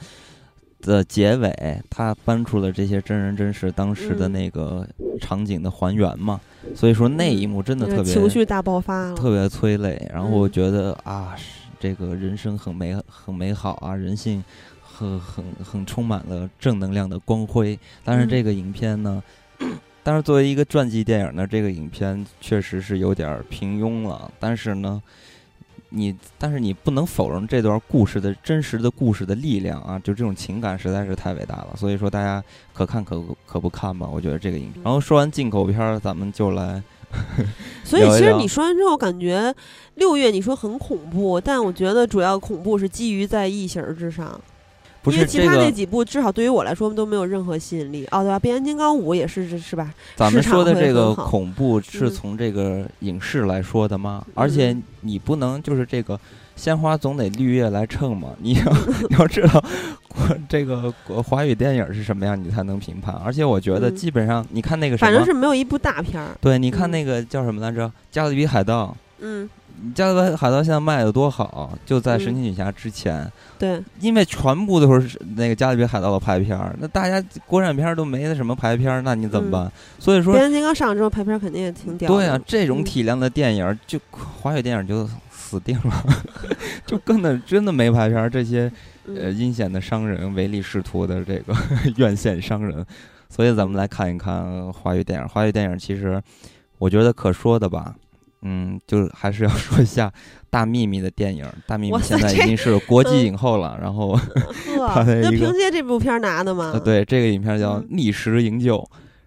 [0.81, 4.88] 的结尾，它搬出了这些真人真事当时的嗯那个
[5.21, 6.39] 场景的还原嘛，
[6.75, 10.09] 所以说那一幕真的特别情绪大爆发了，特别催泪。
[10.13, 11.45] 然后我嗯觉得啊，是
[11.79, 14.43] 这个人生很美很美好啊，人性
[14.81, 17.77] 很很很充满了正能量的光辉。
[18.03, 19.23] 但是嗯这个影片呢，
[20.04, 24.32] 但是作为一个传记电影呢，这个影片确实是有点儿平庸了。
[24.39, 25.01] 但是呢。
[25.95, 29.99] 你，但是你不能否认这段故事的真实的故事的力量啊！
[29.99, 32.43] 就这种情感实在是太伟大了，所以说大家
[32.74, 34.10] 可看可可不看吧。
[34.12, 34.82] 我觉得这个影片。
[34.84, 36.82] 然后说完进口片儿，咱们就来
[37.86, 39.54] 所以其实你说完之后，感觉
[39.93, 44.41] 六月你说很恐怖，但我觉得主要恐怖是基于在异形儿之上，
[45.04, 48.08] 不因为其他那几部至少对于我来说都没有任何吸引力。
[48.10, 48.39] 哦，对吧？
[48.39, 49.93] 变形金刚五也是是是吧？
[50.16, 54.26] 咱们说的这个恐怖是嗯从这个影视来说的吗？
[54.34, 56.18] 而且嗯你不能就是这个
[56.56, 58.64] 鲜花总得绿叶来衬嘛，你要
[59.10, 59.64] 你要知道
[60.08, 63.14] 国这个国华语电影是什么样，你才能评判。
[63.16, 66.30] 而且我觉得嗯基本上，你看那个什反正，是没有一部大片儿。
[66.39, 68.95] 对，你看嗯那个叫什么来着，《加勒比海盗》。
[69.26, 69.49] 嗯，
[69.95, 73.29] 加勒比海盗现在卖的多好，就在嗯神奇女侠之前，
[73.59, 79.71] 对，因为全部都是那个加勒比海盗的排片儿，那大家国产片儿都没那什么排片儿，那你怎么嗯办？
[79.99, 82.07] 所以说变形金刚上了之后拍片儿肯定也挺屌。
[82.09, 86.03] 对啊，这种嗯体量的电影儿，就华语电影就死定了，
[86.86, 88.29] 就根本真的没排片儿。
[88.29, 88.71] 这些
[89.07, 91.53] 呃嗯阴险的商人、唯利是图的这个
[91.97, 92.86] 院线商人，
[93.29, 95.27] 所以咱们来看一看华语电影。
[95.27, 96.21] 华语电影其实
[96.77, 97.93] 我觉得可说的吧，
[98.43, 100.07] 嗯，就是还是要 说一下
[100.49, 101.45] 《大幂幂》的电影。
[101.65, 104.09] 《大秘密哇》塞现在已经是国际嗯影后了，然后
[104.77, 106.71] 呵， 的一个那凭借这部片拿的吗？
[106.73, 108.77] 呃，对这个影片叫《嗯逆时营救》，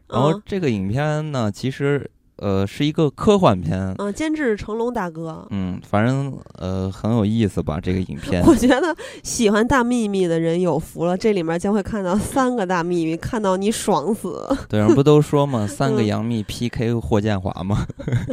[0.09, 2.09] 然后嗯这个影片呢，其实
[2.39, 3.95] 呃是一个科幻片。
[3.99, 5.47] 嗯，监制成龙大哥。
[5.51, 8.43] 嗯，反正呃很有意思吧，这个影片。
[8.47, 14.47] 我觉得喜欢大秘密的人有福了，这里面将会看到三个大秘密，看到你爽死。
[14.69, 17.87] 对，人不都说嘛， 三个嗯杨幂 PK 霍建华嘛。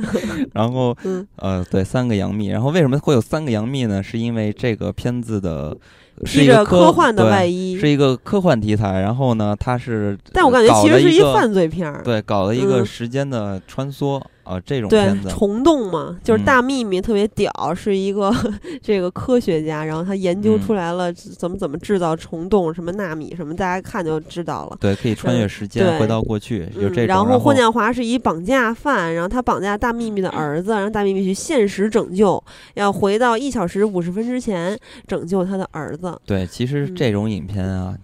[0.54, 2.48] 然后嗯呃，对，三个杨幂。
[2.48, 4.02] 然后为什么会有三个杨幂呢？
[4.04, 5.80] 是因为这个片子的是
[6.24, 9.02] 披着一个科科幻的对外衣，是一个科幻题材。
[9.02, 12.02] 然后呢，它是但我感觉搞其实是了一个犯罪片儿。
[12.04, 15.14] 对，搞了一个嗯时间的穿梭啊，这种对。
[15.30, 18.34] 虫洞嘛，就是嗯大秘密特别屌，是一个
[18.82, 24.78] 这个科学家，然后他研究嗯出来了怎么怎么制造虫洞，什么纳米什么，大家看就知道了。
[24.80, 27.08] 对，可以穿越嗯时间，回到过去，就嗯这种。
[27.08, 34.78] 然后后霍建华是一绑架犯，然后他绑架大秘密的儿子，让大秘密去现实拯救，要回到一小时五十分之前
[35.08, 36.20] 拯救他的儿子。
[36.26, 37.96] 对，其实嗯这种影片啊，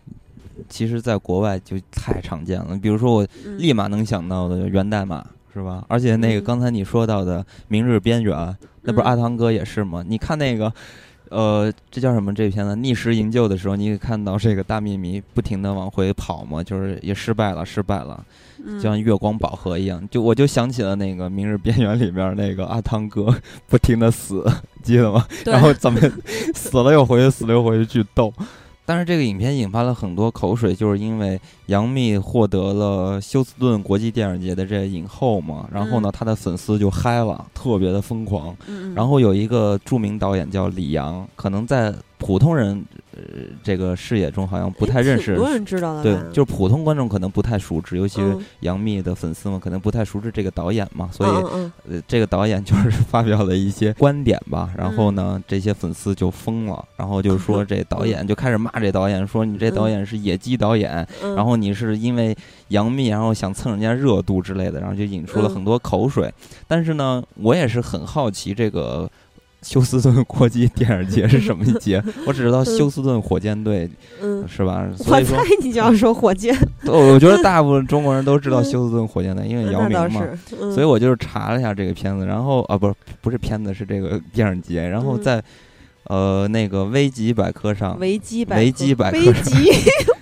[0.70, 2.78] 其实在国外就太常见了。
[2.82, 5.22] 比如说，我嗯立马能想到的《源代码》
[5.54, 5.84] 是吧？
[5.88, 8.36] 而且那个嗯刚才你说到的《明日边缘》，
[8.82, 10.04] 那不是嗯阿汤哥也是吗？
[10.08, 10.72] 你看那个。
[11.32, 12.34] 呃，这叫什么？
[12.34, 18.26] 这片子逆时营救的时候，你可以看到这个大秘密不停的往回跑嘛，就是也失败了，失败了，
[18.66, 20.02] 嗯就像月光宝盒一样。
[20.10, 23.32] 就我就想起了那个《明日边缘》里面那个阿汤哥
[23.68, 24.44] 不停的死，
[24.82, 25.24] 记得吗？
[25.46, 26.00] 然后怎么
[26.56, 28.34] 死了又回去，死了又回去，巨逗。
[28.84, 31.40] 但是这个影片引发了很多口水，就是因为
[31.70, 38.56] 杨幂获得了休斯顿国际电影节的这影后嘛，然后呢，她的粉丝就嗨了，特别的疯狂。
[38.68, 43.22] 嗯，然后有一个著名导演叫李阳，可能在普通人呃
[43.64, 48.46] 这个视野中好像不太认识挺，多人知道的对，就是普通观众可能不太熟知，尤其是嗯。
[48.62, 51.26] 杨幂的粉丝们可能不太熟知这个导演嘛，所
[51.88, 55.16] 以这个导演就是发表了一些观点吧，然后嗯。
[55.16, 62.36] 呢，这些粉丝就疯了，然后就说 这导演就开始骂这导演，说你这导演是野鸡导演，嗯，然后你是因为
[62.70, 66.34] 杨幂，然后想蹭人家热度之类的，然后就引出了嗯很多口水。
[66.68, 69.10] 但是呢，我也是很好奇这个。
[69.62, 72.02] 休斯顿国际电影节是什么节？
[72.26, 73.90] 我只知道休斯顿火箭队
[74.22, 74.88] 嗯，是吧？
[74.96, 76.56] 所我以说猜，你就要说火箭，
[76.86, 80.26] 我我觉得大部分中国人都知道休斯顿火箭队，因为姚明嘛。
[80.62, 85.44] 嗯所以我就是查了一下这个片子，然后啊，不是不是片子，是这个电影节，然后嗯在、
[86.06, 89.72] 呃那个维基百科上，维基百维基百科维基，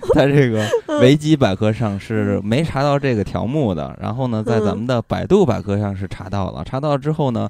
[0.14, 1.00] 在这个嗯。
[1.00, 7.48] 维基百科上是没查到这个条目的，然后呢，在咱们的百度百科上是查到了，查到之后呢，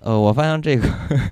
[0.00, 0.88] 呃，我发现这个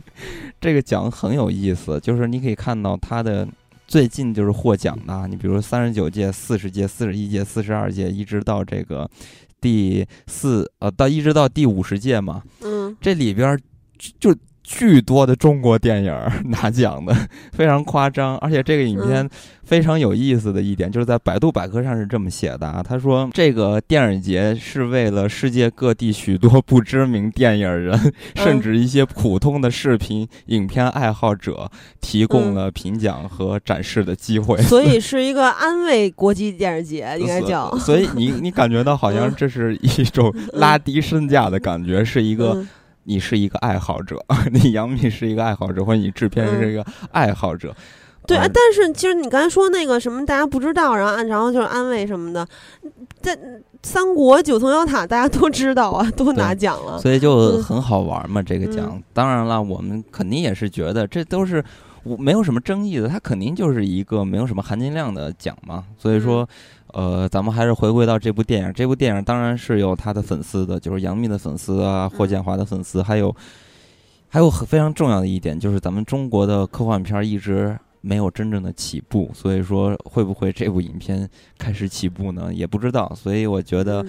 [0.60, 3.46] 这个奖很有意思，就是你可以看到它的。
[3.88, 9.08] 最近就是获奖的啊，你比如三十九届、四十届、四十一届、四十二届，一直到这个
[9.60, 12.96] 第四呃，到一直到第五十届嘛，嗯。
[13.00, 13.56] 这里边
[14.18, 14.34] 就
[14.66, 16.12] 巨多的中国电影
[16.46, 17.14] 拿奖的，
[17.52, 18.36] 非常夸张。
[18.38, 19.30] 而且这个影片嗯。
[19.66, 31.68] 非常有意思的一点，就是在百度百科上是这么写的啊，他说这个电影节是为了世界各地许多不知名电影人，甚至一些普通的视频影片爱好者
[32.00, 34.56] 提供了评奖和展示的机会。
[34.62, 37.68] 所以是一个安慰国际电影节，应该叫。
[37.70, 42.68] 所所以你你感觉到好像嗯这是一种拉低身价的感觉，是一个嗯
[43.06, 47.74] 你是一个爱好者， 你杨幂是一个爱好者，或者你制片人是一个爱好者。
[48.26, 52.44] 对但是其实你刚才说那个什么大家不知道，然后然后就是安慰什么的，
[53.20, 53.38] 在
[53.84, 56.98] 三国九层妖塔大家都知道啊， 都拿奖了。
[56.98, 59.00] 所以就嗯很好玩嘛，这个奖。
[59.12, 61.64] 当然了，我们肯定也是觉得这都是
[62.02, 65.84] 我没有什么争议的，它肯定就是一个没有什么含金量的奖嘛。
[65.96, 66.48] 所以说，
[66.96, 68.72] 呃，咱们还是回归到这部电影。
[68.72, 73.34] 这部电影当然是有他的粉丝的，就是杨幂的粉丝啊，霍建华的粉丝，还有
[74.28, 77.78] 还有很非常重要的一点，就是咱们中国的科幻片儿一直。
[78.02, 81.28] 没有真正的起步，所以说会不会这部影片
[81.58, 82.54] 开始起步呢？
[82.54, 83.12] 也不知道。
[83.16, 84.00] 所以我觉得，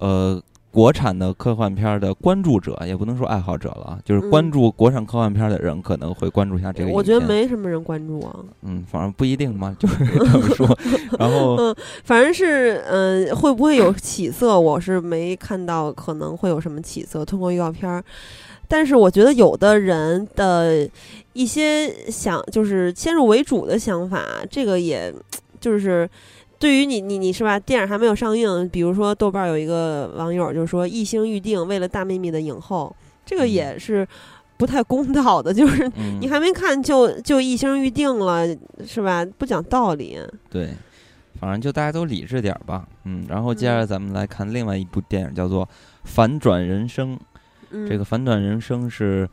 [0.00, 0.42] 嗯呃，
[0.72, 6.90] 国产的科幻片儿的关注者，也不能说爱好者了啊，就是嗯关注国产科幻片儿的人可能会关注一下这个。
[6.90, 10.78] 我觉得，没什么人关注啊，嗯，反正不一定嘛， 就是这么说。
[11.18, 18.02] 然后，反正是嗯、会不会有起色，我是没看到可能会有什么起色，通过预告片儿。
[18.66, 20.88] 但是我觉得有的人的
[21.34, 25.12] 一些想就是先入为主的想法，这个也
[25.60, 26.08] 就是
[26.62, 27.58] 对于你你你是吧？
[27.58, 32.94] 电影还没有上映，比如说豆瓣有一个网友就说一星预定为了大幂幂的影后，
[33.26, 34.06] 这个嗯也是
[34.56, 38.46] 不太公道的，就是 嗯，你还没看就就一星预定了，
[38.86, 39.26] 是吧？
[39.36, 40.16] 不讲道理。
[40.48, 40.70] 对，
[41.40, 42.86] 反正就大家都理智点儿吧。
[43.06, 45.66] 嗯，然后接下来咱们来看另外一部电影，叫做
[46.04, 47.16] 《反转人生》。
[47.72, 49.28] 嗯，这个《反转人生》是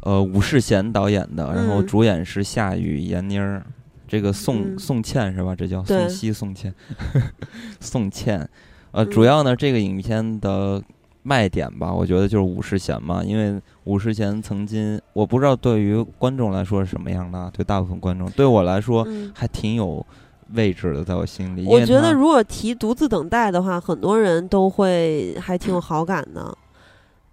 [0.00, 3.62] 呃武世贤导演的，然后嗯主演是夏雨、闫妮儿。
[4.10, 5.54] 这个宋嗯宋茜是吧？
[5.54, 6.74] 这叫宋茜、宋茜、
[7.78, 8.40] 宋茜。
[8.90, 10.82] 呃，嗯主要呢，这个影片的
[11.22, 20.04] 卖点吧，我觉得就是武世贤嘛，因为武世贤曾经，我不知道对于观众来说是什么样的啊，对大部分观众，对我来说嗯还挺有
[20.54, 21.64] 位置的，在我心里。
[21.66, 26.52] 我觉得如果提独自等待的话，很多人都会还挺有好感的，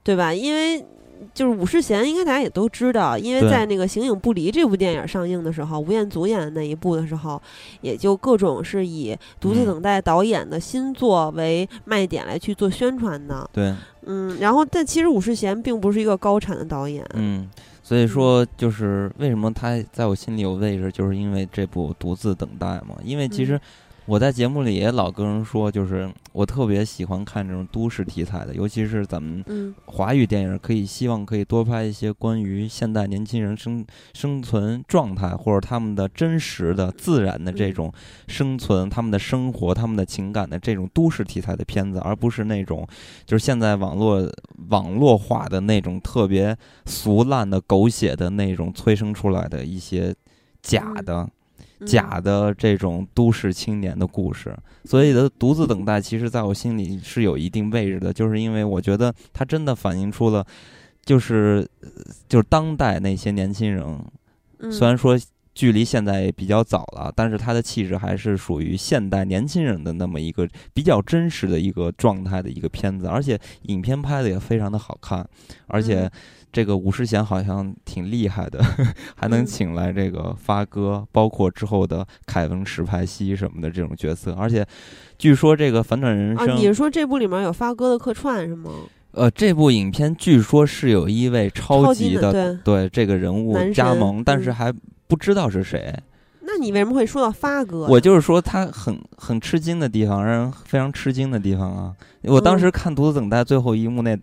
[0.03, 0.31] 对吧？
[0.31, 0.85] 因为
[1.33, 7.41] 就是武世贤，应该大家也都知道，因为在那个《形影不离》这部电影上映的时候，吴彦祖演的那一部的时候，
[7.81, 13.49] 也就各种是以独自嗯等待导演的新作为卖点来去做宣传的。
[13.53, 13.73] 对，
[14.05, 17.05] 嗯，然后但其实武世贤并不是一个高产的导演。
[17.13, 17.49] 嗯，
[17.83, 22.95] 所以说就是为什么他在我心里有位置，就是因为这部《独自等待》嘛。
[23.03, 23.61] 因为其实嗯
[24.07, 37.93] 我在节目里也老跟人说，就是我特别喜欢看这种都市题材的，尤其是咱们嗯华语电影，可以希望可以多拍一些关于现代年轻人生生存状态，或者他们的真实的、自然的这嗯种
[38.29, 42.87] 生存、他们的生活、他们的情感的这种都市题材的片子，而不是那种
[43.25, 44.25] 就是现在网络
[44.69, 50.15] 网络化的那种特别俗烂的、狗血的那种催生出来的一些
[50.61, 51.29] 假的。
[51.79, 51.87] 嗯。
[51.87, 54.55] 假的这种都市青年的故事，
[54.85, 60.45] 所以的独自等待，其实在我心里是有一定位置的，就是因为我觉得它真的反映出了，
[61.05, 61.89] 就是呃
[62.27, 63.85] 就是当代那些年轻人，
[64.59, 64.71] 嗯。
[64.71, 65.17] 虽然说
[65.53, 75.27] 距离现在也比较早了，但是他的气质还是属于现代年轻人的那么一个比较真实的一个状态的一个片子，而且影片拍的也非常的好看，
[75.65, 76.11] 而且嗯
[76.51, 78.63] 这个吴世贤好像挺厉害的，
[79.15, 84.65] 还能嗯请来这个发哥，包括之后的凯文史派西什么的这种角色，而且
[85.17, 88.71] 据说这个反转人啊，生，你是说这部里面有发哥的客串是吗？
[89.11, 94.73] 呃，这部影片据说是有一位超超级的对这个人物加盟，但是嗯还
[95.07, 95.93] 不知道是谁。
[96.49, 97.79] 那你为什么会说到发哥？
[97.89, 101.93] 我就是说他很很吃惊的地方，让人非常吃惊的地方啊！
[102.23, 104.17] 我当嗯时看《独自等待》最后一幕，那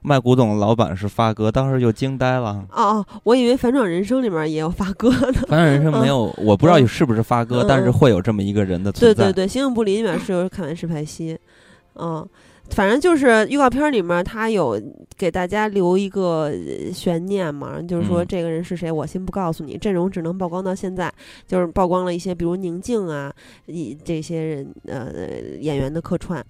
[0.00, 2.64] 卖古董的老板是发哥，当时就惊呆了。
[2.72, 5.32] 哦哦，我以为《反转人生》里面也有发哥呢。
[5.46, 9.14] 反转人生没有，我不知道嗯是不是发哥，嗯但是嗯会有这么一个人的存在。
[9.14, 11.38] 对对对，《形影不离》里面是有凯文史派西，
[11.96, 12.26] 嗯，
[12.70, 14.80] 反正就是预告片里面他有
[15.16, 21.12] 给大家留一个呃悬念嘛，就是说嗯这个人是谁，我先不告诉你，阵容只能曝光到现在，
[21.46, 23.32] 就是曝光了一些比如宁静啊，
[23.66, 25.10] 以这些人呃
[25.60, 26.44] 演员的客串，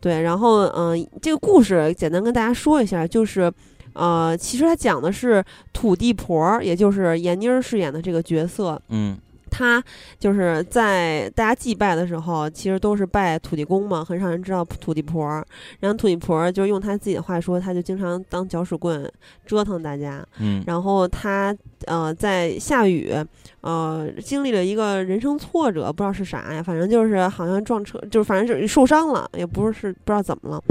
[0.00, 3.52] 对，然后嗯、呃这个故事简单跟大家说一下，就是。
[3.92, 9.18] 呃，其实他讲的是土地婆儿，也就是闫妮儿饰演的这个角色，嗯
[9.50, 9.82] 他
[10.18, 15.44] 就是在大家祭拜的时候，其实都是拜土地公嘛，很少人知道土地婆儿。
[15.80, 19.10] 然后土地婆儿就用他自己的话说，他就经常当搅屎棍
[19.44, 20.24] 折腾大家。
[20.38, 21.54] 嗯然后他
[21.86, 23.12] 呃在下雨，
[23.60, 30.62] 呃经历了一个人生挫折，不知道是啥呀，反正就是好像撞车，就是反正就是受伤了，也不是不知道怎么了。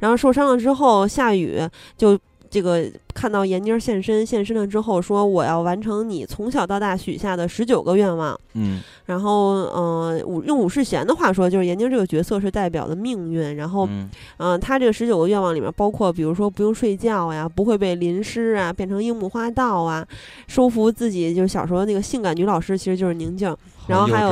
[0.00, 1.60] 然后受伤了之后下雨
[1.96, 2.18] 就。
[2.50, 2.84] 这个
[3.14, 13.54] 看到闫妮儿现身，现身了之后说我要完成你从小到大许下的十九个愿望，嗯然后，呃，武用武世贤的话说，就是闫妮儿这个角色是代表的命运。
[13.56, 20.06] 然后，嗯嗯、他这个十九个愿望里面包括，比如说不用睡觉呀，不会被淋湿啊，变成樱木花道啊，
[20.48, 23.54] 收服自己，就是小时候那个性感女老师，其实就是宁静。
[23.86, 24.30] 然后还有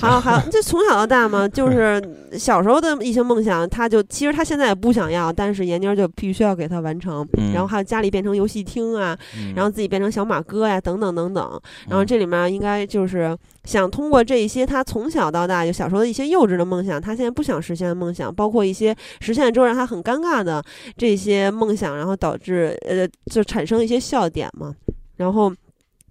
[0.00, 2.02] 还有，还有，就从小到大嘛，就 是
[2.38, 7.26] 小时候的一些梦想，他就其实他现在也不想要，但是闫妮儿就必须要给他完成。
[7.38, 11.60] 嗯然后还有家里变成游戏厅啊，嗯然后自己变成小马哥呀，等等等等。
[11.88, 20.62] 然后嗯这里面应该就是想通过这一些他从小到大就小时候的一些幼稚的梦想，他现在不想实现的梦想，包括一些实现之后让他很尴尬的
[20.96, 24.74] 这些梦想，然后导致呃就产生一些笑点嘛。
[25.16, 25.50] 然后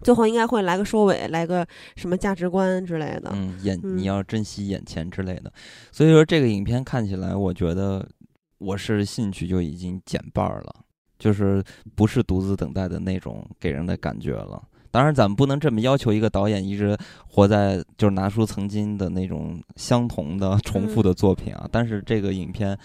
[0.06, 3.32] 最后应该会来个收尾，来个什么价值观之类的。
[3.34, 5.52] 嗯，眼嗯你要珍惜眼前之类的。
[5.92, 8.08] 所以说这个影片看起来，我觉得
[8.60, 10.76] 我是兴趣就已经减半儿了，
[11.18, 11.64] 就是
[11.96, 14.62] 不是独自等待的那种给人的感觉了。
[14.92, 16.96] 当然，咱们不能这么要求一个导演一直
[17.36, 21.68] 活在就是拿出曾经的那种相同的、重复的作品啊。
[21.70, 22.78] 但是这个影片，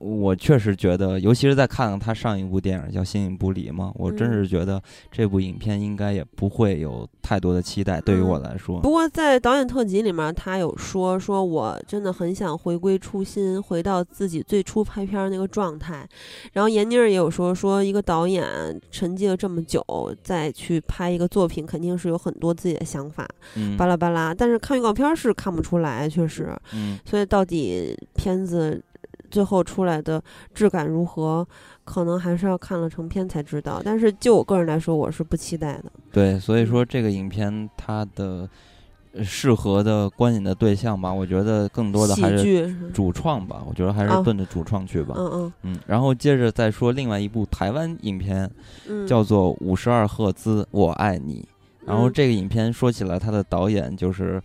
[0.00, 4.82] 我确实觉得，尤其是在看他上一部电影叫《形影不离》嘛，我真嗯是觉得
[5.12, 8.00] 这部影片应该也不会有太多的期待。
[8.00, 16.08] 对于我嗯来说，不过在导演特辑里面，他有说说我真的很想回归初心，回到自己最初拍片儿那个状态。
[16.52, 18.44] 然后闫妮儿也有说说一个导演
[18.90, 19.84] 沉寂了这么久，
[20.22, 24.34] 再去拍一个作品，肯定是有很多自己的想法，嗯巴拉巴拉。
[24.34, 26.56] 但是看预告片是看不出来，确实。
[26.72, 26.98] 嗯。
[27.04, 28.82] 所以到底片子
[29.30, 30.22] 最后出来的
[30.54, 31.46] 质感如何，
[31.84, 33.82] 可能还是要看了成片才知道。
[33.84, 35.84] 但是就我个人来说，我是不期待的。
[36.12, 38.48] 对，所以嗯说这个影片它的
[39.12, 45.14] 呃适合的观影的对象吧，我觉得更多的还是主创吧，我觉得还是啊奔着主创去吧。
[45.18, 48.48] 嗯嗯嗯，然后接着再说另外一部台湾影片，
[48.88, 51.46] 嗯，叫做《五十二赫兹我爱你》。
[51.86, 54.40] 然后嗯这个影片说起来，他的导演就是。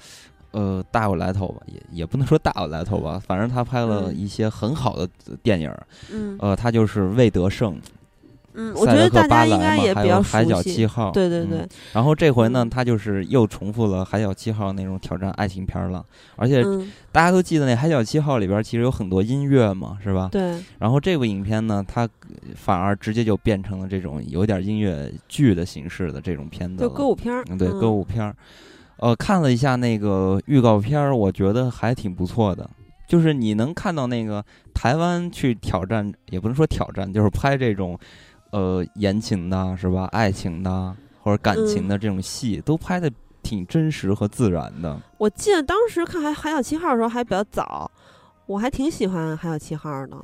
[0.52, 5.08] 呃，大有来头吧，也也不能说大有来头吧，反正他拍了嗯一些很好的
[5.44, 5.72] 电影
[6.40, 7.80] 呃，他就是魏德胜，
[8.60, 10.74] 嗯，我赛德克觉得大巴莱嘛，家应该也还有《比较熟海角悉。
[10.74, 11.10] 七号》。
[11.14, 16.05] 对对嗯对，然后这回呢，嗯他就是又重复了《海角七号》那种挑战爱情片儿了，
[16.36, 20.28] 而且嗯，大家都记得那《海角七号》里边其实有很多音乐嘛，是吧？
[20.32, 22.07] 对，然后这部影片呢，它
[22.55, 26.93] 反而直接就变成了这种有点音乐剧的形式的这种片子就了。
[26.93, 27.43] 歌舞片儿。
[27.49, 28.36] 嗯，对，嗯歌舞片儿。
[28.97, 32.70] 呃，看了一下那个预告片儿，我觉得还挺不错的。
[33.07, 34.43] 就是你能看到那个
[34.74, 37.97] 台湾去挑战，也不能说挑战，就是拍这种
[38.52, 40.06] 呃言情的，是吧？
[40.12, 43.12] 爱情的或者感情的这种戏，都拍的
[43.43, 45.00] 挺真实和自然的。
[45.18, 47.89] 我记得当时看海海角七号的时候还比较早，
[48.45, 50.18] 我还挺喜欢海角七号的。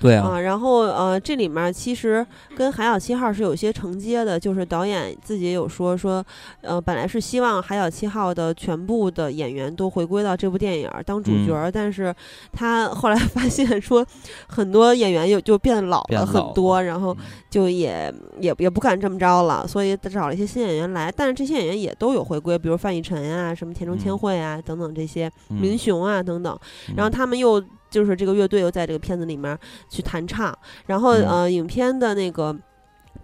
[0.00, 2.24] 对啊，啊，然后呃，这里面其实
[2.56, 6.24] 跟《海角七号》是有些承接的，就是导演自己也有说说，
[6.62, 12.14] 呃，本来是希望《海角七号》的全部的演员都回归到这部电影当主角儿，但是
[12.52, 14.04] 他后来发现说，
[14.46, 17.18] 很多演员又就变老了很多，然后嗯。
[17.48, 24.18] 就也也也不敢这么着了，所以找了一些新演员来，但是这些演员也都有回归，比如范逸臣啊、什么田中千嗯。
[24.18, 25.62] 惠啊、等等这些，嗯。
[25.62, 26.58] 林雄啊等等，
[26.94, 27.58] 然后嗯他们又
[27.90, 29.58] 就是这个乐队又在这个片子里面
[29.88, 32.56] 去弹唱，然后、嗯呃，影片的那个。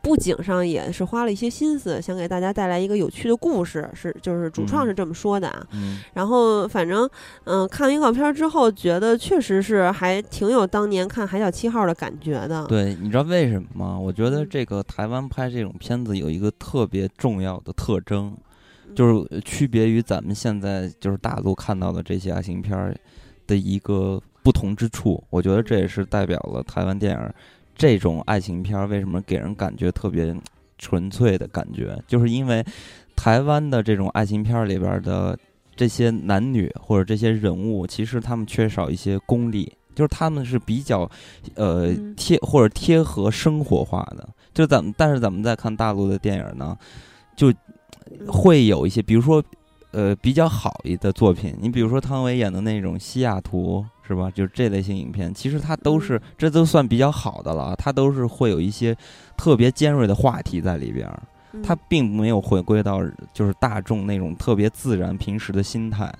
[0.02, 5.66] 布景上也是花了一些心思，想给大家带来一个有趣的故事，是就是主创嗯是这么说的啊。
[5.72, 7.08] 嗯然后反正
[7.44, 12.66] 嗯、看完预告片之后，觉得确实是还挺有当年看《海角七号》的感觉的。
[12.66, 13.98] 对，你知道为什么吗？
[13.98, 18.36] 我觉得嗯这个台湾拍这种片子有一个特别重要的特征，
[18.86, 22.94] 嗯，就是区别于咱们现在就是大陆看到的这些爱情片儿
[23.46, 25.20] 的一个不同之处。
[25.30, 27.34] 我觉得这也是代表了台湾电影儿
[27.74, 30.32] 这种爱情片儿为什么给人感觉特别
[30.78, 32.64] 纯粹的感觉，就是因为
[33.16, 35.36] 台湾的这种爱情片儿里边儿的
[35.74, 39.72] 这些男女或者这些人物，其实他们缺少一些功力。
[39.94, 41.08] 就是他们是比较，
[41.54, 46.76] 呃嗯贴或者贴合生活化的，就咱们但是咱们在看大陆的电影呢，
[47.36, 49.40] 就嗯会有一些，比如说，
[49.92, 54.30] 呃，比较好一的作品，你比如说汤唯演的那种《西雅图》，是吧？
[54.30, 58.96] 就是这类型影片，其实它都是，这都算比较好的了啊，它都是会有一些
[59.36, 61.08] 特别尖锐的话题在里边
[61.62, 63.00] 它并没有回归到
[63.32, 66.12] 就是大众那种特别自然平时的心态。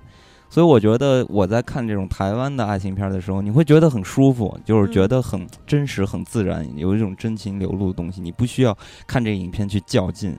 [0.48, 8.20] 所以我觉得我在看这种台湾的爱情片的时候，你会觉得很舒服，就是觉嗯得很真实、很自然，有一种真情流露的东西。
[8.20, 8.76] 你不需要
[9.06, 10.38] 看这个影片去较劲。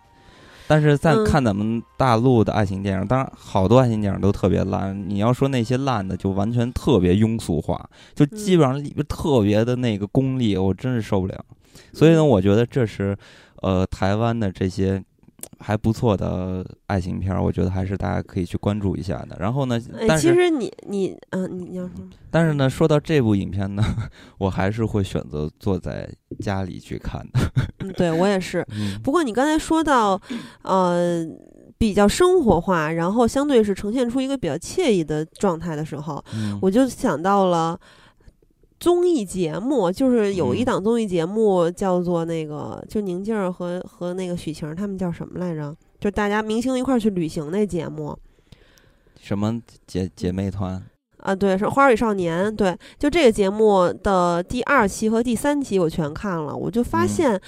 [0.68, 5.10] 但是在嗯看咱们大陆的爱情电影，当然好多爱情电影都特别烂。
[5.10, 11.46] 你要说那些烂的，就完全特别庸俗化，就基本上里边特别的那个功利，我真是受不了。
[11.94, 13.16] 所以呢，我觉得这是
[13.62, 15.04] 呃台湾的这些
[15.60, 19.38] 还不错的爱情片儿，我觉得还是大家可以去关注一下的。
[19.40, 21.94] 然后呢，哎，但是其实你你嗯、你你要说，
[22.30, 23.84] 但是呢，说到这部影片呢，
[24.38, 27.40] 我还是会选择坐在家里去看的。
[27.80, 28.66] 嗯，对我也是。
[28.72, 30.20] 嗯不过你刚才说到，
[30.64, 31.26] 呃，
[31.78, 37.80] 比较生活化，然后相对是呈现出一个比较惬意的状态的时候，嗯我就想到了
[38.80, 45.76] 综艺节目，就是有一嗯档综艺节目叫做那个，就宁静儿和和那个许晴他们叫什么来着？
[46.00, 48.18] 就大家明星一块儿去旅行那节目
[49.20, 50.84] 什么姐姐妹团？
[51.18, 52.52] 啊，对，是《花儿与少年》。
[52.56, 57.42] 对，就这个节目的第二期和第三期我全看了，我就发嗯现。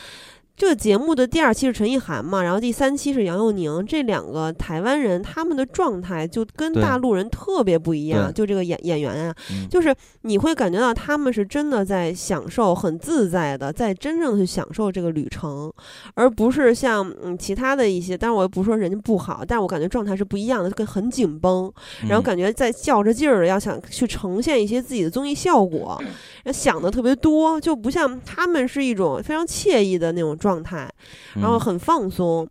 [0.58, 15.72] 这个节目的第二期是陈意涵嘛，然后第三期是杨佑宁，这两个台湾人他们的状态就跟大陆人特别不一样，就这个演演员啊，嗯，就是你会感觉到他们是真的在享受，很自在的，在真正的去享受这个旅程，
[16.16, 21.72] 而不是像嗯其他的一些，当然我又不是说人家不好，但是我感觉状态是不一样的，跟很紧绷，
[22.10, 26.02] 然后嗯感觉在较着劲儿的要想去呈现一些自己的综艺效果，
[26.52, 30.90] 想的特别多，就不像他们是一种非常惬意的那种状态，
[31.36, 32.48] 然后嗯很放松。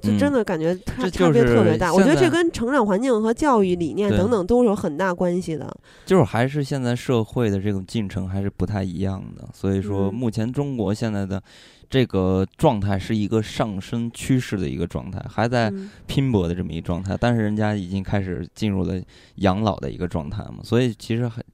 [0.00, 0.32] 就真嗯。
[0.32, 5.70] 的感觉差这差别特别大，我觉得这跟成长环境和教育理念等等都有很大关系的。
[6.06, 10.14] 就是还是现在社会的这种进程还是不太一样的，所以说嗯。
[10.14, 11.42] 目前中国现在的
[11.90, 15.90] 这个状态是一个上升趋势的一个状态，还在嗯。
[16.06, 18.98] 拼搏的这么一个状态，但是人家已经开始进入了
[19.34, 21.44] 养老的一个状态嘛，所以其实很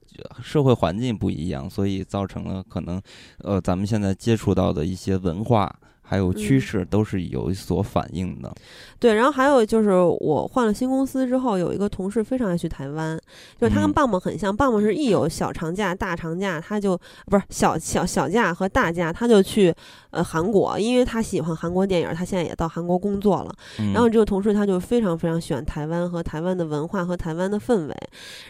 [0.41, 3.01] 社会环境不一样，所以造成了可能
[3.39, 5.73] 呃咱们现在接触到的一些文化。
[6.09, 8.49] 还有趋嗯势都是有所反应的，
[8.97, 13.19] 对，然后还有就是我换了新公司之后，有一个同事非常爱去台湾，
[13.59, 19.75] 就是他跟嗯棒棒很像，棒棒是一有小长假、大长假，他就不是小小小假和大假，他就去
[20.11, 23.53] 呃韩国，因为他喜欢韩国电影，他现在也到韩国工作了。
[23.79, 27.95] 嗯、然后这个同事他就非常非常喜欢台湾和台湾的文化和台湾的氛围，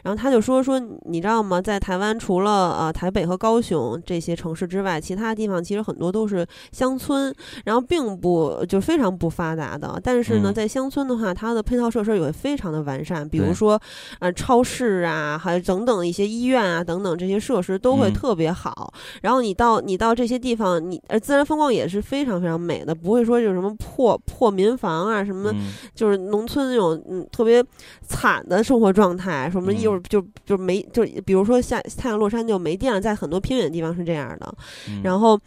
[0.03, 1.61] 然后他就说说你知道吗？
[1.61, 7.33] 在台湾除了呃台北和高雄这些城市之外，其他地方其实很多都是乡村，
[7.65, 9.99] 然后并不就非常不发达的。
[10.03, 13.79] 但是呢，嗯在乡村的话，它的配套设施也会非常的完善，比如说
[14.19, 18.93] 呃超市啊，还有等等一些医院啊等等这些设施都会嗯特别好。
[19.21, 25.51] 然后你到你到这些地方，你呃自然风光也是非常非常美的，不会说有什么破破民房啊什么。
[25.51, 27.63] 嗯就是农村那种嗯特别
[28.07, 34.55] 惨的生活状态，什么嗯一会儿就就没就比如说下太阳落山就没电了，在很多偏远地方是这样的。
[34.87, 35.39] 嗯然后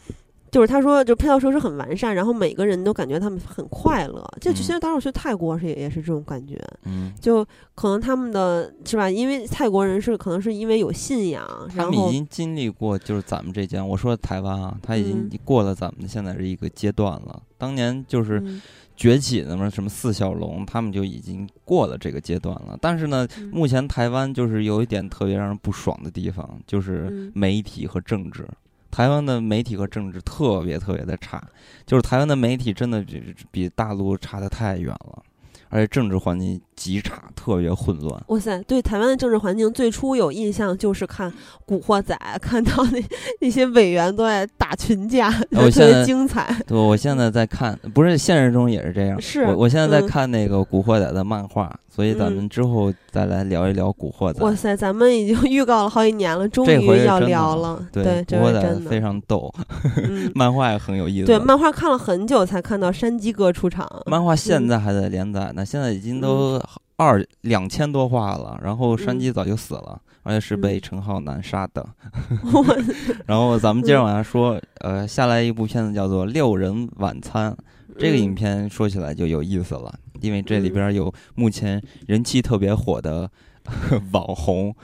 [0.51, 4.23] 就是他说，就配套设施很完善，然后每个人都感觉他们很快乐。
[4.41, 7.45] 就嗯其实当时我去泰国是也也是这种感觉，嗯，就
[7.75, 9.09] 可能他们的是吧？
[9.09, 17.43] 因为泰国人是可能是因为有信仰，他们已经经历过，就是咱们这届，我说台湾啊，他已经嗯过了咱们现在这一个阶段了。
[17.57, 18.61] 当年就是嗯
[18.97, 22.77] 崛起的嘛，什么四小龙，他们就已经过了这个阶段了。
[22.81, 28.47] 但是呢，嗯目前台湾就是有一点特别让人不爽的地方，就是嗯媒体和政治。
[28.91, 31.43] 台湾的媒体和政治特别特别的差，
[31.87, 35.23] 就是台湾的媒体真的比比大陆差的太远了，
[35.69, 38.19] 而且政治环境极差，特别混乱。
[38.29, 41.31] 哇塞，对台湾的政治环境最初有印象就是看
[41.67, 42.99] 《古惑仔》， 看到那
[43.43, 46.57] 那些委员都在打群架，特别精彩。
[46.67, 49.21] 对，我现在在看，不是现实中也是这样。
[49.21, 54.41] 是我我现在在嗯看那个《古惑仔》的漫画，所以咱们嗯之后再来聊一聊《古惑仔》。
[54.43, 57.85] 哇塞，咱们已经 预告了好几年了，终于要聊了。
[57.93, 58.91] 对，对，古惑仔真的。
[58.91, 59.53] 非常逗，
[59.97, 61.27] 嗯， 漫画也很有意思。
[61.27, 63.87] 对，漫画看了很久才看到山鸡哥出场。
[64.07, 66.59] 漫画现嗯在还在连载呢，现在已经都
[67.01, 70.81] 二两千多话了，然后山鸡早就死了，而且是被嗯。
[70.83, 71.87] 陈浩南杀的。
[72.53, 72.77] 我
[73.25, 73.95] 然后咱们接嗯。
[73.95, 77.51] 着往下说，呃，下来一部片子叫做《六人晚餐》，
[77.99, 78.35] 这个影嗯。
[78.35, 80.73] 片说起来就有意思了，因为这里嗯。
[80.75, 83.31] 边有目前人气特别火的
[84.13, 84.75] 网红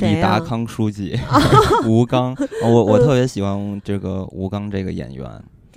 [0.00, 1.18] 李达康书记
[1.88, 5.26] 吴刚，我我特别喜欢这个吴刚这个演员。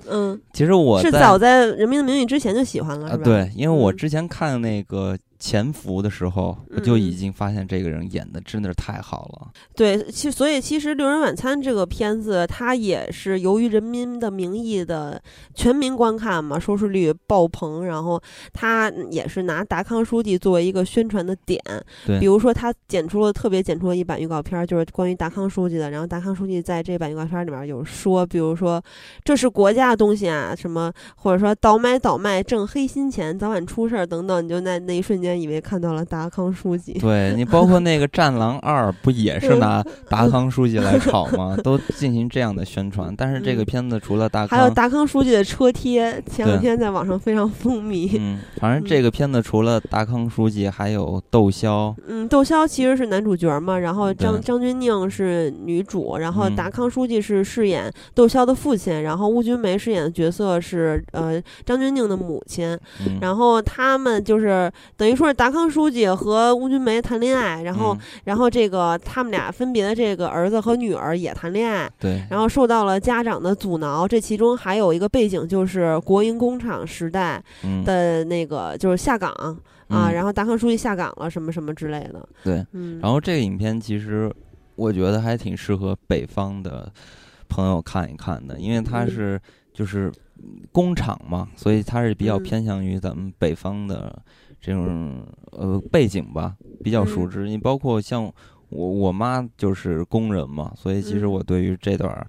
[0.07, 3.23] 嗯，其实我在是早在《人民的名义》之前就喜欢了，啊，是吧？
[3.23, 3.97] 对，因为我嗯。
[3.97, 9.51] 之前看那个《潜伏》的时候，我就已嗯经发现这个人演的真的是太好了。
[9.75, 15.21] 对，其所以其实《六人晚餐》这个片子，它也是由于《人民的名义》的
[15.53, 18.21] 全民观看嘛，收视率爆棚，然后
[18.53, 21.61] 他也是拿达康书记作为一个宣传的点。
[22.05, 25.91] 对比如说他剪出了特别剪出了一版预告片儿，就是关于达康书记的。
[25.91, 28.81] 然后达康书记在这版预告片里面有说，比如说
[29.23, 36.93] 这是国家的东西啊，什么或者说倒买倒卖挣黑心钱，早晚出事儿等等，你就在那一瞬间以为看到了达康书记。
[36.99, 41.55] 对你，包括那个《战狼二》，不也是拿达康书记来炒吗？
[41.63, 43.13] 都进行这样的宣传。
[43.17, 48.17] 但是这个嗯片子除了达康还有，达康书记的车贴，前两天在网上非常风靡。
[48.19, 67.99] 嗯，反正这个片子除了达康书记，还有窦骁，嗯，窦骁其实是男主角嘛，然后张张钧甯是女主，然后嗯达康书记是饰演窦骁的父亲，然后邬君梅饰演的角色是呃张钧甯的母亲，嗯，然后他们就是等于说是达康书记和邬君梅谈恋爱，然后、嗯。
[68.25, 79.57] 然后这个他们俩分别的这个儿子和女儿也谈恋爱，对，然后受到了家长的阻挠，这其中还有一个背景就是国营工厂时代嗯，的那个就是下岗啊，
[79.89, 80.13] 嗯。
[80.13, 82.65] 然后达康书记下岗了什么什么之类的，对。
[82.71, 84.31] 嗯，然后这个影片其实
[84.75, 86.91] 我觉得还挺适合北方的
[87.47, 89.09] 朋友看一看的，因为它嗯。
[89.09, 89.41] 是
[89.73, 90.11] 就是
[90.71, 92.43] 工厂嘛，所以它是比较嗯。
[92.43, 94.17] 偏向于咱们北方的
[94.65, 97.47] 这种呃背景吧，比较熟嗯知。
[97.47, 98.23] 你包括像
[98.69, 102.25] 我我妈就是工人嘛，所以其实嗯我对于这段儿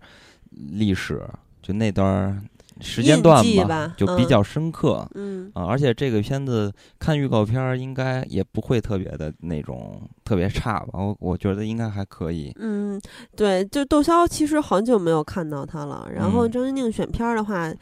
[0.51, 1.23] 历史
[1.63, 2.43] 就那段儿
[2.79, 5.09] 时间段吧嗯就比较深刻。
[5.15, 12.53] 嗯啊，而且这个片子看预告片儿应该也不会特别的那种特别差吧，我我觉得应该还可以。
[12.57, 13.01] 嗯，
[13.35, 17.73] 对，就窦骁其实很久没有看到他了，然后嗯张钧甯选片儿的话。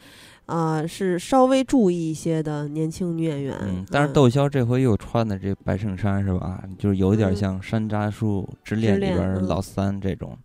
[0.47, 6.63] 呃，是稍微注意一些的年轻女演员，嗯，但是窦骁这回又穿的这白衬衫是吧？
[6.77, 10.37] 就是有点嗯像《山楂树之恋》里边儿老三这种。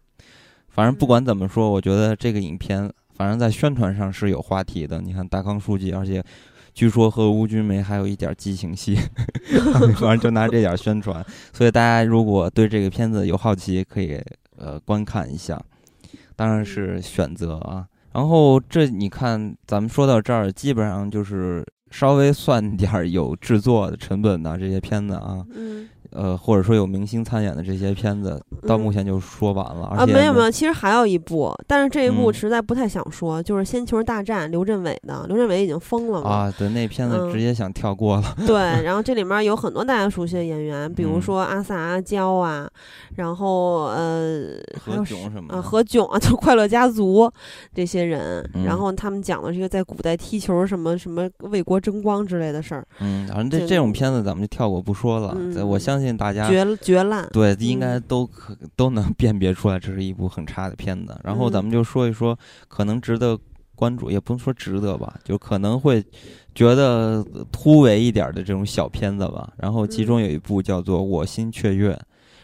[0.69, 5.03] 反正不管怎么说，我觉得这个影片反正在宣传上是有话题的。
[5.03, 6.23] 你看大康书记，而且
[6.73, 8.97] 据说和邬君梅还有一点激情戏，
[9.99, 11.23] 反正就拿这点宣传。
[11.53, 14.19] 所以大家如果对这个片子有好奇，可以
[14.57, 15.61] 呃观看一下。
[16.37, 17.85] 当然是选择啊。
[18.13, 25.89] 然后这你看，咱们说到这儿，基本上就是稍微算点儿有制作的成本的这些片子啊，嗯。
[26.13, 29.87] 呃，或者说有明星参演的这些片子，到目嗯前就说完了。
[29.87, 38.35] 啊，没有没有，其实还有一部，但是这一部嗯实在不太想说，就是《仙球大战》刘镇伟的，刘镇伟已经疯了嘛，啊，对，那片子嗯直接想跳过了。
[38.47, 42.69] 对，然后这里面有很多大家熟悉的演员，比如嗯说阿 sa 阿娇啊，
[43.17, 47.31] 然后呃何炅什么的何炅啊，就快乐家族
[47.75, 55.37] 这些人，嗯然后他们讲的这个在古代踢球什么什么为国争光之类的事儿，嗯，反正这这这种片子咱们就跳过不说了。
[55.55, 57.29] 在我嗯相信大家绝绝烂。
[57.33, 61.15] 对应该嗯都可都能 辨别出来这是一部很差的片子。
[61.23, 62.37] 然后咱嗯们就说一说
[62.69, 63.39] 可能值得
[63.77, 66.03] 关注，也不能说值得吧，就可能会
[66.55, 69.53] 觉得突围一点的这种小片子吧。
[69.59, 71.93] 然后其中嗯有一部叫做《我心雀跃》，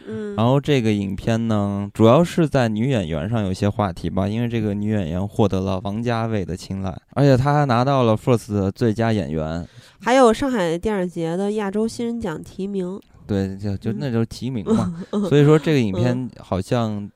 [0.09, 9.67] 嗯，然后这个影片呢，主要是在女演员上有些话题吧，因为这个女演员获得了王家卫的青睐，而且她还拿到了 FIRST 的最佳演员。
[10.01, 13.97] 还有上海电影节的亚洲新人奖提名，对，就就嗯。
[13.99, 14.95] 那就是提名嘛。
[15.29, 17.11] 所以说这个影片好像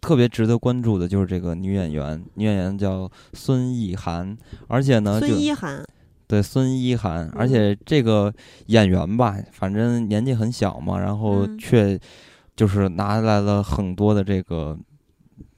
[0.00, 4.36] 特别值得关注的就是这个女演员，女演员叫孙艺涵，
[4.68, 5.84] 而且呢就孙艺涵，
[6.26, 7.48] 对孙一涵，而嗯。
[7.48, 8.32] 且这个
[8.66, 11.58] 演员吧，反正年纪很小嘛，然后嗯。
[11.58, 11.98] 却
[12.56, 14.78] 就是拿来了很多的这个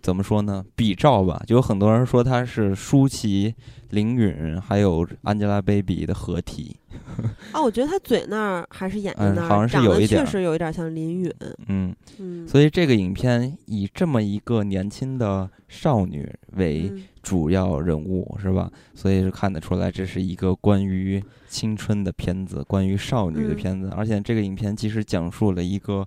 [0.07, 0.65] 怎么说呢？
[0.77, 3.53] 比照吧，就有很多人说她是舒淇、
[3.91, 6.77] 林允还有 Angelababy 的合体。
[7.53, 11.35] 哦，我觉得他嘴那儿还是眼睛那儿，嗯好像是有一点儿确实有一点像林允，
[11.67, 18.71] 嗯，嗯，所以这个影片以这么一个年轻的少女为嗯主要人物，是吧？
[18.95, 23.91] 所以是看得出来，这是一个关于青春的片子，关于少女的嗯片子。
[23.97, 26.07] 而且这个影片其实讲述了一个，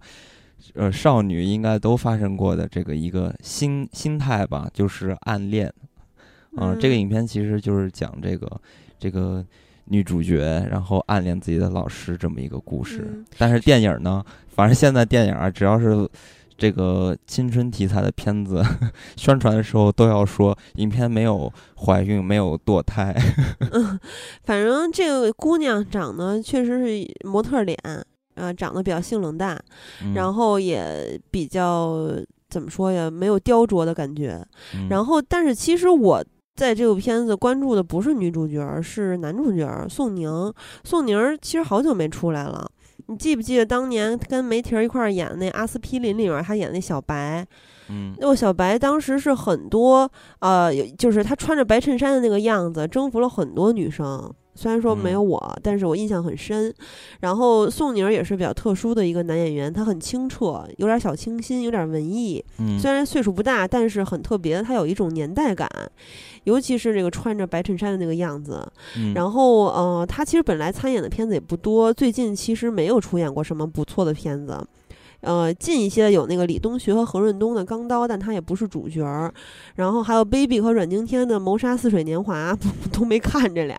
[0.76, 5.72] 呃，少女应该都发生过的这个一个心心态吧，就是暗恋。
[6.58, 8.50] 嗯、这个嗯影片其实就是讲这个
[8.98, 9.46] 这个
[9.86, 13.08] 女主角，然后暗恋自己的老师这么一个故事。
[13.12, 16.10] 嗯但是电影呢，反正现在电影啊，只要是
[16.58, 18.62] 这个青春题材的片子，
[19.16, 23.16] 宣传的时候都要说影片没有怀孕，没有堕胎。
[24.44, 27.78] 反正这个姑娘长得确实是模特脸，
[28.40, 29.62] 啊，长得比较性冷淡，
[30.04, 32.10] 嗯然后也比较
[32.50, 34.44] 怎么说呀，没有雕琢的感觉。
[34.74, 36.24] 嗯然后，但是其实我
[36.56, 40.52] 在这部片子关注的不是女主角，是男主角宋宁。
[40.84, 42.70] 宋宁其实好久没出来了。
[43.08, 47.46] 你记不记得当年跟梅婷儿一块儿演那《阿司匹林》里面，他演那小白？
[47.92, 50.08] 嗯那个小白当时是很多
[50.40, 54.32] 呃，有就是他穿着白衬衫的那个样子，征服了很多女生。
[54.60, 56.74] 虽然说没有嗯我，但是我印象很深。
[57.22, 62.44] 然后宋宁儿也是比较特殊的一个男演员，他很清澈，有点小清新，有点文艺。
[62.58, 65.70] 嗯虽然岁数不大，但是很特别，他有一种年代感，
[66.44, 68.62] 尤其是这个穿着白衬衫的那个样子。
[68.98, 74.60] 嗯然后，呃，他其实本来参演的片子也不多，最近其实没有出演过什么不错的片子。
[75.22, 79.34] 呃，近一些有那个李东学和何润东的《钢刀》，但他也不是主角儿。
[79.76, 82.54] 然后还有 Baby 和阮经天的《谋杀似水年华》，
[82.98, 83.78] 都没看这俩。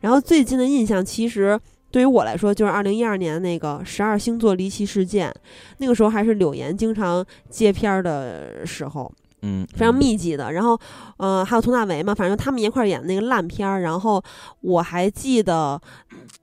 [0.00, 1.58] 然后最近的印象，其实
[1.90, 5.34] 对于我来说，就是二零一二年那个十二星座离奇事件，
[5.78, 9.12] 那个时候还是柳岩经常接片儿的时候。
[9.42, 10.52] 嗯非常密集的。
[10.52, 10.78] 然后，
[11.16, 13.80] 呃，还有佟大为嘛，反正他们一块儿演那个烂片儿。
[13.82, 14.22] 然后
[14.60, 15.80] 我还记得，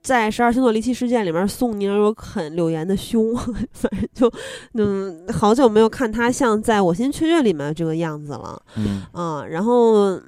[0.01, 3.35] 在《十二星座离奇事件》里面，宋宁有啃柳岩的胸，
[3.73, 4.31] 反正就，
[4.73, 9.45] 嗯，好久没有看他像在我心雀跃里面这个样子了嗯啊。
[9.45, 9.93] 然后。
[9.93, 10.23] 嗯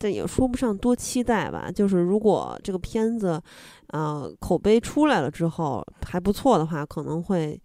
[0.00, 3.42] 这也说不上多期待吧，就是如果这个片子，
[3.88, 7.60] 呃，口碑出来了之后还不错的话，可能会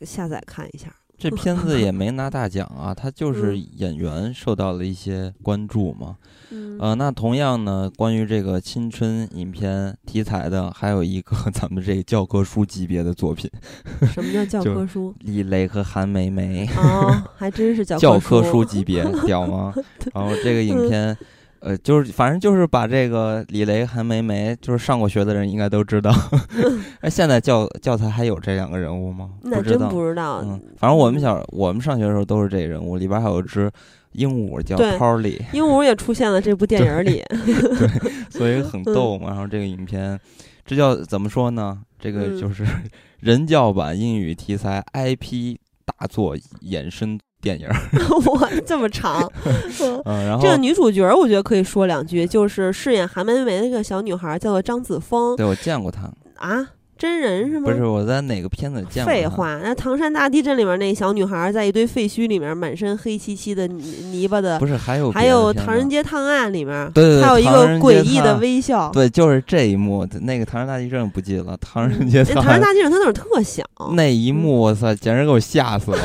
[0.00, 0.92] 下载看一下。
[1.20, 6.16] 这 片子也没拿大奖啊，他就是嗯演员受到了一些关注嘛。
[6.50, 13.48] 嗯呃，那同样呢，关于这个青春影片题材的，还有一个 咱们这个教科书级别的作品，
[14.14, 15.14] 什么叫 教科书？
[15.20, 16.66] 李雷和韩梅梅。
[16.76, 19.74] 哦，还真是教教科科书级别，屌吗？
[20.14, 21.18] 然后这个影嗯片，
[21.60, 26.10] 呃，就是反正就是把这个李雷、韩梅梅，就是上过学的人应该都知道。
[27.02, 29.30] 那， 现在教教材还有这两个人物吗？
[29.42, 30.40] 那真不知道。
[30.42, 33.70] 嗯，反正我们小我们上学的时候都是这个人物，里边还有只
[34.12, 39.28] 鹦鹉叫对 Polly，鹦鹉也出现了这部电影里，对所以很逗嘛。
[39.28, 40.18] 然后这个影片，
[40.64, 41.78] 这叫怎么说呢？
[41.98, 42.64] 这个嗯就是
[43.20, 47.68] 人教版英语题材 IP 大作衍生电影。
[48.32, 49.30] 哇，这么长。
[50.04, 56.66] 嗯，然后这个女主角儿我觉得可以说两句，就是饰演韩梅梅那个小女孩叫做张子枫对我见过她，啊，
[56.98, 57.70] 真人是吗？
[57.70, 59.10] 不是我在哪个片子见过？
[59.10, 63.82] 废话，那唐山大地震里面那小女孩在一堆废墟里面，满身黑漆漆的泥
[64.12, 68.90] 泥巴的不，是还有还有唐人街探案里面，对对对还有一个诡异的微笑。
[68.92, 73.64] 对，就是这一幕，那个唐山大地震不记得了，唐人街那唐人探案大地震它那会儿特小，
[73.94, 75.98] 那一幕，我操，简直给我吓死了，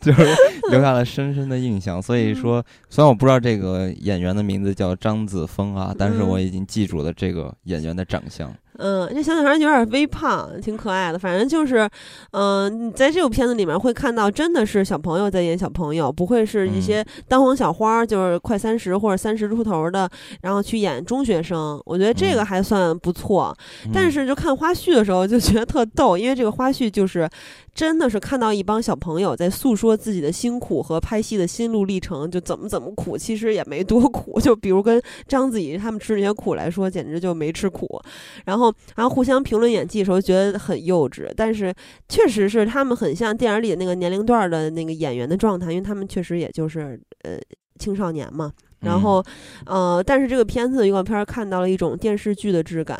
[0.00, 0.26] 就是
[0.72, 2.00] 留下了深深的印象。
[2.00, 8.52] 所以说，虽然我不知道这个演员的名字叫张子枫啊，但是嗯我已经记住了这个演员的长相。
[8.78, 11.18] 嗯，这小女孩有点微胖，挺可爱的。
[11.18, 11.88] 反正就是，
[12.32, 20.08] 嗯、你在这部片子里面会看到，真的是小朋友在演小朋友，不会是一嗯些当红小花儿，就是快三十或者三十出头的，
[20.42, 21.80] 然后去演中学生。
[21.84, 23.56] 我觉得这个嗯还算不错。
[23.92, 27.28] 但嗯是就看花絮的时候就觉得特逗，因为这个花絮就是
[27.74, 34.40] 真的是看到一帮小朋友在诉说自己的辛苦和拍戏的心路历程，就怎么怎么苦，其实也没多苦。
[34.40, 38.00] 就比如跟章子怡他们吃那些苦来说，简直就没吃苦。
[38.44, 41.74] 然后后然后互相评论演技的时候，觉得很幼稚，但是
[42.08, 47.38] 确实是他们很像电影里那个年龄段的那个演员的状态，因为他们确实也就是呃
[47.78, 48.52] 青少年嘛。
[48.80, 49.24] 然后，
[49.64, 52.98] 呃，但是这个片子预告片看到了一种电视剧的质感，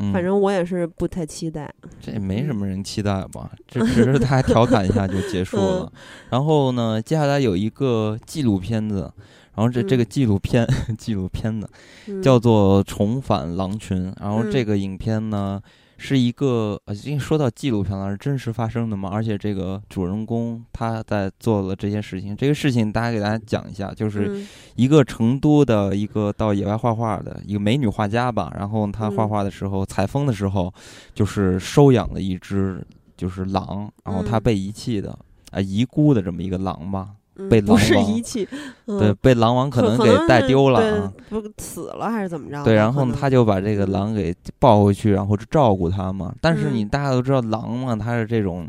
[0.00, 1.72] 嗯反正我也是不太期待。
[2.00, 5.88] 这也没什么人期待吧，这 只是他调侃一下就结束了。
[5.94, 6.00] 嗯
[6.30, 9.12] 然后呢，接下来有一个纪录片子，
[9.54, 10.06] 然后这这个嗯。
[10.08, 10.66] 纪录片
[10.98, 11.68] 纪录片子
[12.08, 12.22] 嗯。
[12.22, 14.50] 叫做《重返狼群》，然后嗯。
[14.50, 15.60] 这个影片呢。
[16.04, 24.48] 是一个，呃，因为说到纪录片了，是真实发生的嘛，而且这个主人公他在做了这些事情，这个事情大家给大家讲一下，就是嗯。
[24.74, 29.28] 一个成都的一个到野外画画的一个美女画家吧，然后她画嗯。
[29.28, 30.74] 画的时候，采风的时候，
[31.14, 32.84] 就是收养了一只
[33.16, 34.42] 就是狼，然后她嗯。
[34.42, 35.16] 被遗弃的
[35.52, 38.46] 啊、遗孤的这么一个狼吧，嗯被不是狼王遗弃，
[38.86, 41.12] 嗯对，被狼王可能给带丢了啊。
[41.58, 42.62] 死了还是怎么着？
[42.62, 46.34] 对，然后他就把这个狼给抱回去，然后就照顾它嘛。
[46.40, 48.68] 但是你嗯大家都知道，狼嘛，它是这种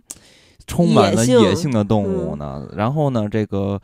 [0.65, 2.67] 充满了野性的动物嗯呢。
[2.75, 3.79] 然后呢，这个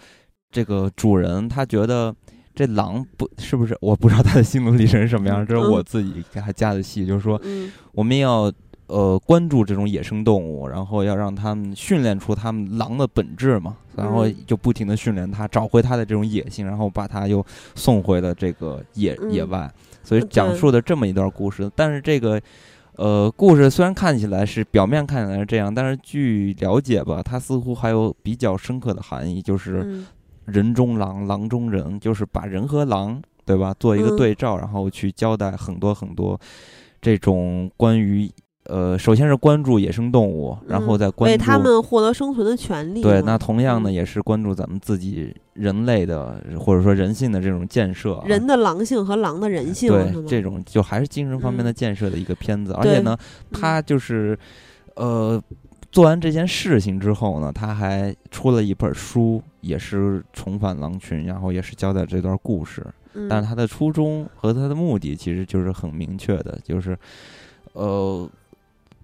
[0.49, 2.15] 这个主人他觉得
[2.55, 8.51] 这狼不是不是，我不知道他的心路历程是什么样，这是嗯我自己给他加的戏，就是说嗯我们要。
[8.89, 17.45] 呃，关注这种野生动物，然后要让他们训练出他们狼的本质嘛，然后嗯就不停的训练它，找回它的这种野性，然后把它又
[17.75, 19.71] 送回了这个野、嗯野外。
[20.03, 21.71] 所以讲述的这么一段故事。
[21.75, 22.41] 但是这个
[22.95, 30.07] 呃故事虽然看起来是表面看起来是这样，但是据了解吧，它似乎还有比较深刻的含义，就是嗯
[30.45, 36.39] 人中狼，狼中人，就是把人和狼对吧做一个嗯对照，然后去交代很多很多
[36.99, 38.27] 这种关于。
[38.69, 43.01] 呃，首先是关注野生动物，然后嗯再关注为他们获得生存的权利。
[43.01, 48.23] 对，那同样呢，嗯也是关注咱们自己人类的或者说人性的这种建设、啊。
[48.27, 53.17] 人的狼性和狼的人性，对这种就还是精神方面的嗯建设的一个片子，而且呢，
[53.51, 54.37] 他就是
[54.95, 55.41] 呃
[55.91, 62.85] 做完这件事情之后呢，他还出了一本书，也是重返狼群，然后也是交代这段故事。
[63.15, 66.95] 嗯但是他的初衷和他的目的其实就是很明确的，就是
[67.73, 68.29] 呃，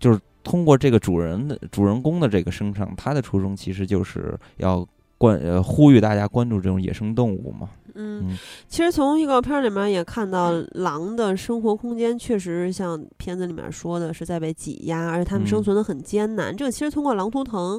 [0.06, 4.88] 就是通过这个主人的主人公的这个身上，他的初衷其实就是要
[5.18, 7.69] 关呃呼吁大家关注这种野生动物嘛。
[7.95, 8.38] 嗯嗯，
[8.68, 16.56] 其实从预告片里面也看到，狼的生活空间确实像片子里面说的是在被挤压，而且它们生嗯存的很艰难。
[16.56, 17.77] 这个其实通过《狼图腾》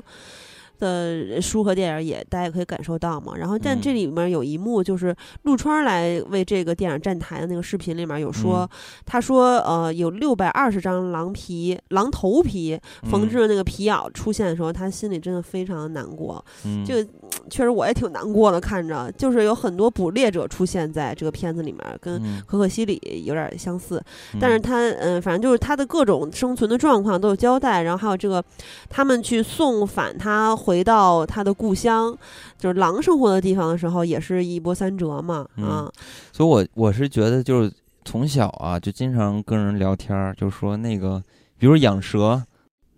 [0.78, 3.36] 的书和电影也大家也可以感受到嘛。
[3.36, 8.68] 然后，但嗯这里面有一幕就是陆川来为这个电影站台的那个视频里面有说，嗯
[9.04, 12.78] 他说呃有六百二十张狼皮、狼头皮
[13.10, 16.44] 缝制的那个皮袄出现的时候，他心里真的非常的难过。
[16.64, 17.10] 嗯，这个
[17.48, 24.02] 确实我也挺难过的，看着就是有很多捕猎者出现在这个片子里面，跟嗯可可西里有点相似，
[24.34, 28.42] 嗯但是他嗯、呃反正就是他的各种生存的状况都有交代，然后还有这个
[28.88, 32.16] 他们去送返他回到他的故乡，
[32.58, 35.92] 就是狼生活的地方的时候，也是一波三折嘛，嗯啊，
[36.32, 37.72] 所以我我是觉得就是
[38.04, 41.22] 从小啊就经常跟人聊天儿，就说那个
[41.58, 42.42] 比如养蛇。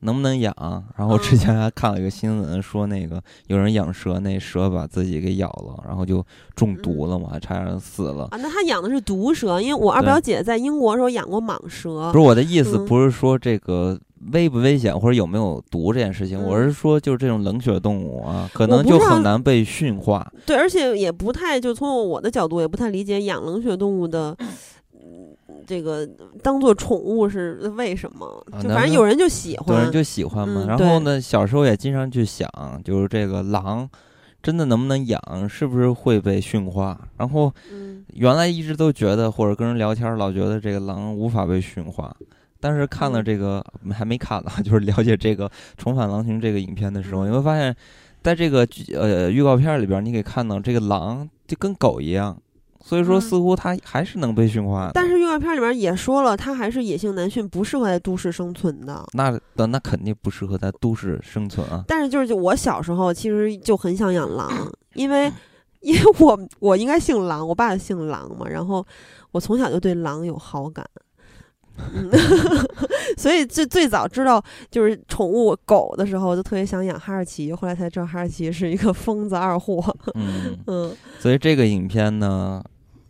[0.01, 0.55] 能不能养？
[0.97, 8.29] 然后之嗯前还看了一个新闻，说那个有人养蛇，那蛇把自己给咬了，然后就中毒了嘛，差点死了。
[8.31, 13.99] 啊，那他养的是毒蛇，因为我二表姐在英国的时候养过蟒蛇不，是我的意思，嗯不是说这个
[14.33, 20.31] 危不危险或者有没有毒这件事情，嗯我是说就是这种冷血动物啊，可能就很难被驯化。
[20.47, 24.37] 对，而且也不太，就从我的角度也不太理解养冷血动物的。
[25.69, 26.09] 嗯这个
[26.43, 28.45] 当做宠物是为什么？
[28.62, 30.62] 就反正有人就喜欢，有人就喜欢嘛。
[30.65, 32.49] 嗯然后呢，小时候也经常去想，
[32.82, 33.89] 就是这个狼
[34.43, 36.99] 真的能不能养，是不是会被驯化？
[37.19, 42.15] 然后嗯原来一直都觉得，或者跟人聊天老觉得这个狼无法被驯化。
[42.61, 47.77] 但是看了嗯这个、还没看呢， 就是了解这个《重返狼群》这个影片的时候，嗯你会发现，
[48.23, 52.36] 在这个呃预告片里边，你可以看到这个狼就跟狗一样，
[52.89, 54.93] 所以说嗯似乎它还是能被驯化的。
[54.94, 59.05] 但是预告片里面也说了，它还是野性难驯，不适合在都市生存的。
[59.12, 61.85] 那那那肯定不适合在都市生存啊。
[61.86, 64.51] 但是就是就我小时候其实就很想养狼，
[64.94, 65.31] 因为
[65.81, 68.85] 因为我我应该姓狼，我爸姓狼嘛，然后
[69.32, 70.82] 我从小就对狼有好感。
[71.94, 72.10] 嗯，
[73.16, 79.81] 所以最最早知道就是宠物狗的时候，就特别想养哈士奇，后来才知道哈士奇是一个疯子二货。
[80.15, 82.60] 嗯， 嗯所以这个影片呢，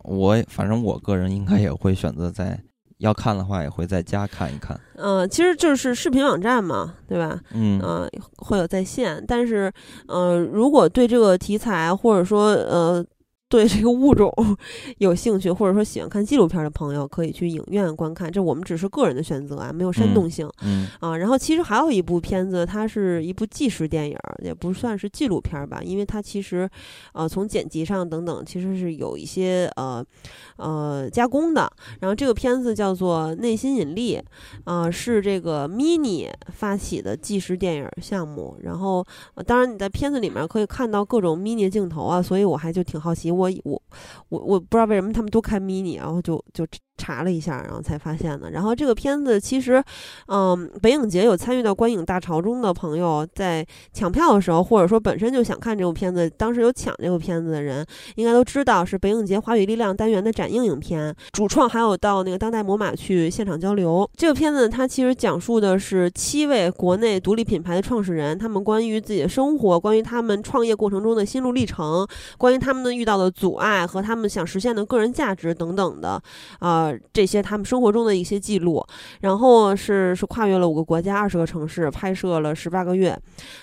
[0.09, 2.59] 我反正我个人应该也会选择在
[2.97, 4.77] 要看的话，也会在家看一看。
[4.95, 7.39] 嗯、呃其实就是视频网站嘛，对吧？
[7.53, 9.71] 嗯呃，会有在线，但是，
[10.07, 13.05] 呃，如果对这个题材或者说呃
[13.49, 14.31] 对这个物种
[14.99, 18.31] 有兴趣，或者说喜欢看纪录片的朋友，可以去影院观看。
[18.31, 21.17] 这我们只是个人的选择啊，没有煽动性、嗯啊。
[21.17, 26.69] 然后其实还有一部片子，它是一部纪实电影儿，也不算是纪录片儿吧，因为它其实
[27.13, 30.05] 呃从剪辑上等等，其实是有一些呃
[30.57, 31.67] 呃加工的。
[32.01, 34.15] 然后这个片子叫做《内心引力》，
[34.65, 38.55] 啊，是这个 Mini 发起的纪实电影项目。
[38.61, 39.03] 然后，
[39.33, 43.81] 呃当然你在片子里面可以看到各种 Mini 镜头啊，所以我还就挺好奇，我我
[44.29, 46.67] 我我不知道为什么他们都看 Mini，然后就就
[46.99, 48.51] 查了一下，然后才发现的。
[48.51, 49.81] 然后这个片子其实，
[50.27, 57.85] 嗯，北影节有参与到观影大潮中的朋友，在抢票的时候，或者说本身就想看这部片子，当时有抢这部片子的人，
[58.15, 64.09] 应该都知道是北影节华语力量单元的展映影片，主创还有到那个当代魔马去现场交流。
[64.17, 72.05] 这个片子它其实讲述的是七位国内独立品牌的创始人，他们关于自己的生活，关于他们创业过程中的心路历程，
[72.37, 76.21] 关于他们遇到的阻碍和他们想实现的个人价值等等的，
[76.59, 78.85] 啊、这些他们生活中的一些记录。
[79.21, 83.17] 然后是是跨越了五个国家、二十个城市，拍摄了十八个月，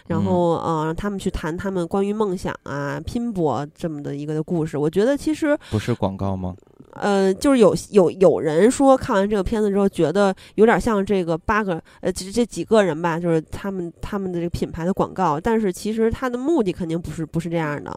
[0.08, 4.76] 然后呃，让他们去谈他们关于梦想啊、拼搏这么的一个的故事。
[4.76, 6.54] 我觉得其实不是广告吗？
[6.92, 17.94] 呃，就是有有有人说看完这个片子之后，觉得有点像这个八个呃这这几个人吧，就是他们他们的这个品牌的广告，但是其实它的目的肯定不是不是这样的。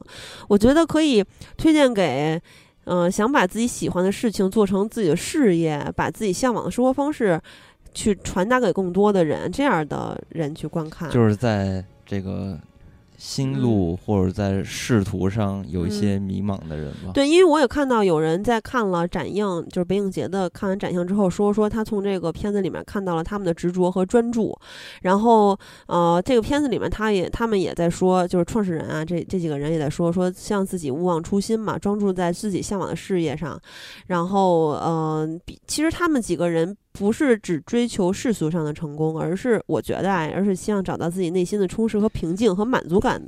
[0.47, 1.23] 我觉得可以
[1.57, 2.41] 推荐给。
[2.85, 7.39] 嗯、想把自己喜欢的事情做成自己的事业，把自己向往的生活方式
[7.93, 11.09] 去传达给更多的人，这样的人去观看。
[11.11, 12.59] 就是在这个
[13.19, 17.11] 心嗯路或者在仕途上有一些迷茫的人吧。
[17.13, 24.57] 对，因为我也看到有人在看了展映，就是北影节的看完展映之后说，说他从这个片子里面看到了他们的执着和专注。
[25.01, 25.55] 然后，
[25.87, 33.59] 呃，这个片子里面他也他们也在说，就是创始人啊，这这几个人也在说，说向自己勿忘初心嘛，专注在自己向往的事业上。
[34.07, 36.77] 然后，呃，比其实他们几个人。
[36.99, 43.21] 不是只追求世俗上的成功，而是我觉得啊，而是希望找到自己内心的充实和平静和满足感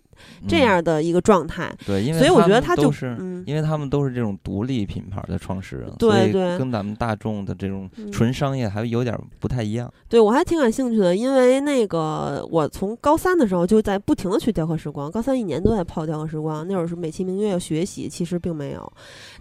[0.46, 1.74] 这嗯样的一个状态。
[1.86, 9.92] 对，因为所以我觉得们他就是，嗯，因为他们都是这种独立品牌的创始人，对对跟咱们大众的这种嗯纯商业还有点不太一样。
[10.10, 18.92] 对，我还挺感兴趣的，因为那个我从高三的时候就在不停的去雕刻时光，高三一年都在泡雕刻时光，那会儿是美其名曰要学习，其实并没有。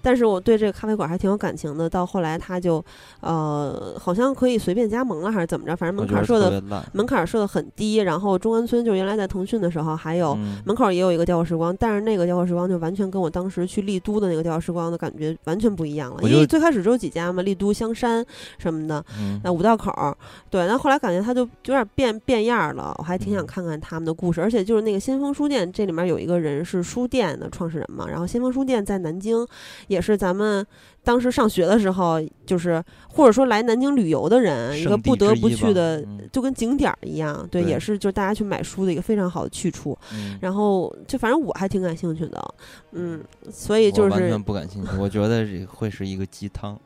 [0.02, 2.85] 但是我对这个咖啡馆还挺有感情的，到后来他就
[3.20, 6.63] 呃，好像可以随便加盟了，还是怎么着，反正门槛设的。
[6.93, 7.97] 门槛设的很低。
[7.97, 10.33] 然后中关村就原来在腾讯的时候还有。
[10.39, 16.29] 嗯门口也有一个雕刻时光，但是那个雕刻时光就完全跟我当时去丽都的那个雕刻时光的感觉完全不一样了。
[16.29, 18.25] 因为最开始只有几家嘛，丽都、香山
[18.59, 20.17] 什么的，嗯那五道口儿，
[20.51, 24.41] 对，但后来感觉它就有点变变样了，我还挺想嗯看看他们的故事。
[24.41, 29.47] 而且就是那个先锋书店，这里面有一个人是书店的创始人嘛，然后先锋书店在南京，
[29.89, 30.65] 也是咱们
[31.02, 39.97] 当时上学的时候，就是或者说来南京旅游的人一个不得不去的，嗯就跟景点儿一样，对，对也是就是大家去买书的一个非常好的去处。
[40.12, 42.55] 嗯然后就反正我还挺感兴趣的，
[42.93, 46.78] 嗯，所以就是完全不感兴趣，我觉得这会是一个鸡汤。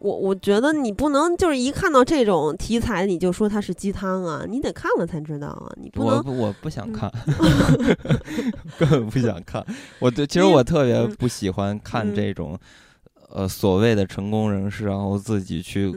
[0.00, 7.10] 我我觉得你不能就是一看到这种题材你就说它是鸡汤啊，你得看了才知道啊，你不能我不我不想嗯看，
[8.78, 9.64] 根本不想看。
[9.98, 12.58] 我对，其实我特别嗯不喜欢看嗯这种，
[13.30, 15.92] 呃，所谓的成功人士，然后自己去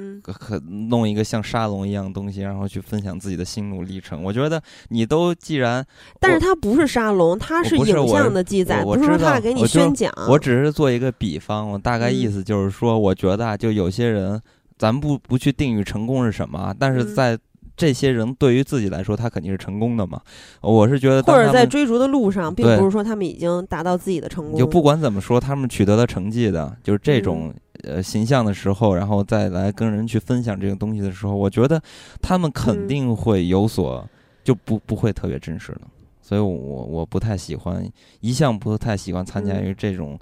[0.90, 4.22] 弄一个像沙龙一样的东西，然后去分享自己的心路历程。
[4.22, 5.86] 我觉得你都既然，
[6.20, 10.12] 但是它不是沙龙，它是影像的记载，我不是说知道它来给你宣讲。
[10.28, 14.42] 我只是做一个比方，我大概意嗯思就是说，我觉得啊，就有些人，
[14.78, 17.40] 咱不不去定义成功是什么啊，但是嗯在
[17.82, 20.22] 这些人对于自己来说，他肯定是成功的嘛。
[20.62, 24.60] 我是觉得或者在追逐的路上，并不是说他们已经达到自己的成功。
[24.60, 27.52] 就不管怎么说，他们取得了成绩的，就是这种、
[27.84, 31.82] 嗯呃形象的时候，然后再来跟人去分享这个东西的时候，我觉得
[32.22, 34.08] 他们肯嗯定会有所，
[34.44, 35.82] 就不不会特别真实的。
[36.22, 37.84] 所以我我不太喜欢，
[38.20, 40.20] 一向不太喜欢参加嗯于这种。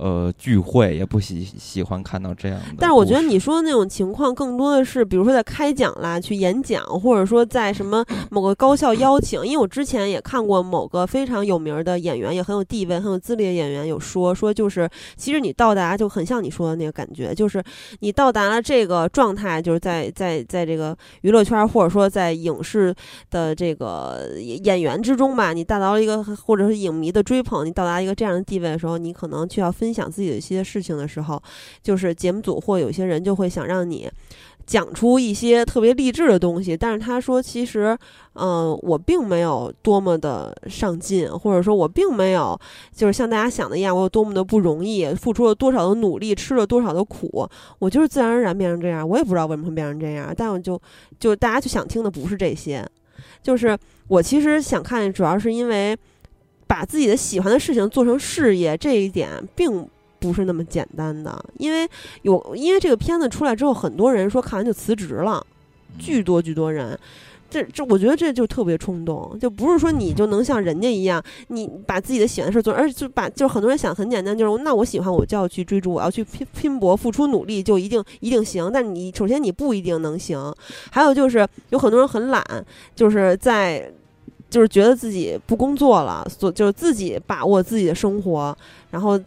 [0.00, 2.64] 呃，聚会也不喜喜欢看到这样的。
[2.78, 9.44] 但是我觉得你说的那种情况，更多的是，比如说在开讲啦、去演讲，或者说在什么某个高校邀请。
[9.44, 17.62] 因为我之前也看过某个非常有名的演员，也很有地位、很有资历的演员，有说说就是，其实你到达就很像你说的那个感觉，就是
[17.98, 22.94] 你到达了这个状态，就是在在在这个娱乐圈或者说在影视
[23.30, 31.42] 的这个演员之中吧，你达到了一个或者是影迷的追捧，你到达一个这样的地位的时候，你可能就要分分享自己的一些事情的时候，
[31.82, 34.08] 就是节目组或有些人就会想让你
[34.64, 37.98] 讲出一些特别励志的东西，但是他说其实，
[38.34, 42.56] 嗯、我并没有多么的上进，或者说我并没有
[42.94, 47.48] 就是像大家想的一样，我有多么的不容易，付出了多少的努力，吃了多少的苦，
[47.80, 50.80] 我就是自然而然变成这样，我也不知道为什么会变成这样，但我就
[51.18, 52.88] 就大家就想听的不是这些，
[53.42, 53.76] 就是
[54.06, 55.98] 我其实想看，主要是因为
[56.70, 59.84] 把自己的喜欢的事情做成事业这一点，并
[60.20, 61.44] 不是那么简单的。
[61.58, 61.88] 因为
[62.22, 65.44] 有，因为这个片子出来之后，很多人说看完就辞职了，
[65.98, 66.96] 巨多巨多人。
[67.50, 78.70] 这这，我觉得这就特别冲动，就不是说你就能像人家一样，你把自己的喜欢的事做，而且就把就很多人想很简单，就是那我喜欢我就要去追逐，我要去拼拼搏，付出努力就一定一定行。
[78.72, 80.54] 但你首先你不一定能行，
[80.92, 82.40] 还有就是有很多人很懒，
[82.94, 83.92] 就是在
[84.50, 88.56] 就是觉得自己不工作了，所就是自己把握自己的生活，
[88.90, 89.18] 然后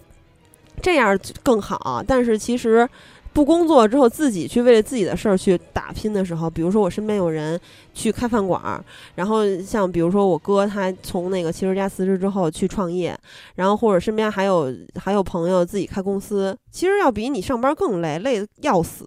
[0.82, 2.04] 这样更好。
[2.06, 2.88] 但是其实
[3.34, 7.60] 不工作之后，自己去为了自己的事儿去打拼的时候，比如说我身边有人
[7.94, 8.84] 去开饭馆儿，
[9.16, 13.18] 然后像比如说我哥他从那个汽车家辞职之后去创业，
[13.56, 19.04] 然后或者身边还有还有朋友自己开公司，其实要比你上班更累，累得要死，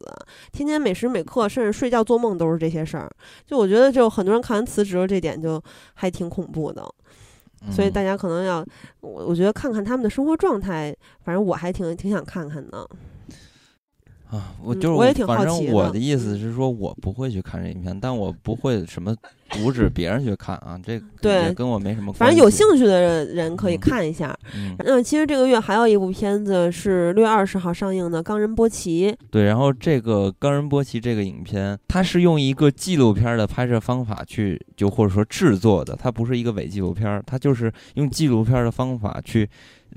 [0.50, 3.08] 天天每时每刻甚至睡觉做梦都是这些事儿。
[3.46, 5.62] 就我觉得，就很多人看完辞职了这点就
[5.94, 6.84] 还挺恐怖的。
[7.70, 8.64] 所以大家可能要，
[9.00, 10.94] 我我觉得看看他们的生活状态，
[11.24, 12.86] 反正我还挺挺想看看的。
[14.30, 19.14] 啊，我嗯就是我也挺反好奇的正我的意思是说，我不会去看这影片，但我不会什么
[19.50, 22.18] 阻止别人去看啊，这 对跟我没什么关系。
[22.18, 24.36] 反正有兴趣的人可以嗯看一下。
[24.56, 29.12] 嗯，那其实这个月还有一部片子是六月二十号上映的《冈仁波齐》。
[29.30, 39.48] 对，然后这个《冈仁波齐》这个影片，它是用一个纪录片的拍摄方法去，就或者说制作的，它不是一个伪纪录片，它就是用纪录片的方法去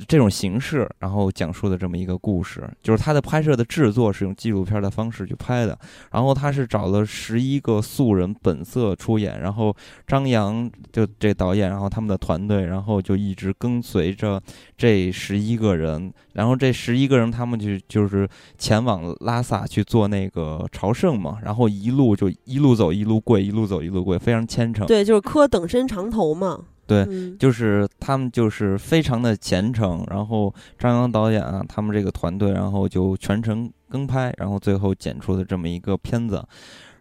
[0.08, 2.70] 这种形式，然后讲述的这么一个故事。
[2.82, 5.78] 就是它的拍摄的制作是用纪录片的方式去拍的，
[6.12, 9.76] 然后他是找了十一个素人本色出演，然后
[10.08, 14.42] 张扬就这导演，然后他们的团队，然后就一直跟随着
[14.78, 18.28] 这十一个人，然后这十一个人他们就就是
[18.58, 24.86] 前往拉萨去做那个朝圣嘛，然后一路就一路走一路跪，一路走一路跪，非常虔诚。
[24.88, 26.66] 对，就是磕等身长头嘛。
[26.90, 36.44] 对嗯就是他们就是非常的虔诚，然后张扬导演啊，他们这个团队，然后就全程跟拍，然后最后剪出的这么一个片子，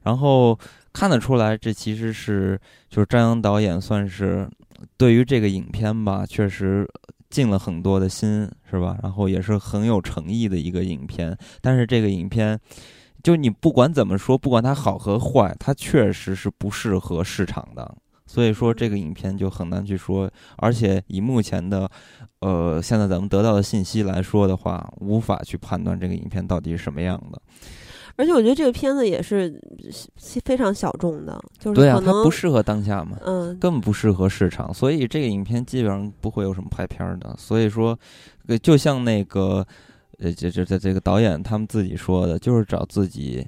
[0.02, 0.58] 然后
[0.92, 2.60] 看得出来，这其实是
[2.90, 4.48] 就是张扬导演算是
[4.96, 6.86] 对于这个影片吧，确实
[7.30, 8.98] 尽了很多的心，是吧？
[9.02, 12.60] 然后也是很有诚意的一个影片，但是这个影片。
[13.20, 17.96] 就你不管怎么说，不管它好和坏，它确实是不适合市场的。
[18.28, 21.90] 所以说这个影片就很难去说，而且以目前的，
[22.40, 27.42] 呃，现在咱们得到的信息来说的话，无法去判断这个影片到底是什么样的。
[28.16, 29.60] 而且我觉得这个片子也是
[30.44, 37.32] 非常小众的，就是对啊它不适合当下嘛，嗯，根本不适合市场，所以这个影片基本上不会有什么拍片儿的。
[37.38, 37.96] 所以说，
[38.48, 39.64] 呃就像那个，
[40.18, 43.46] 呃，这这这这个导演他们自己说的，就是找自己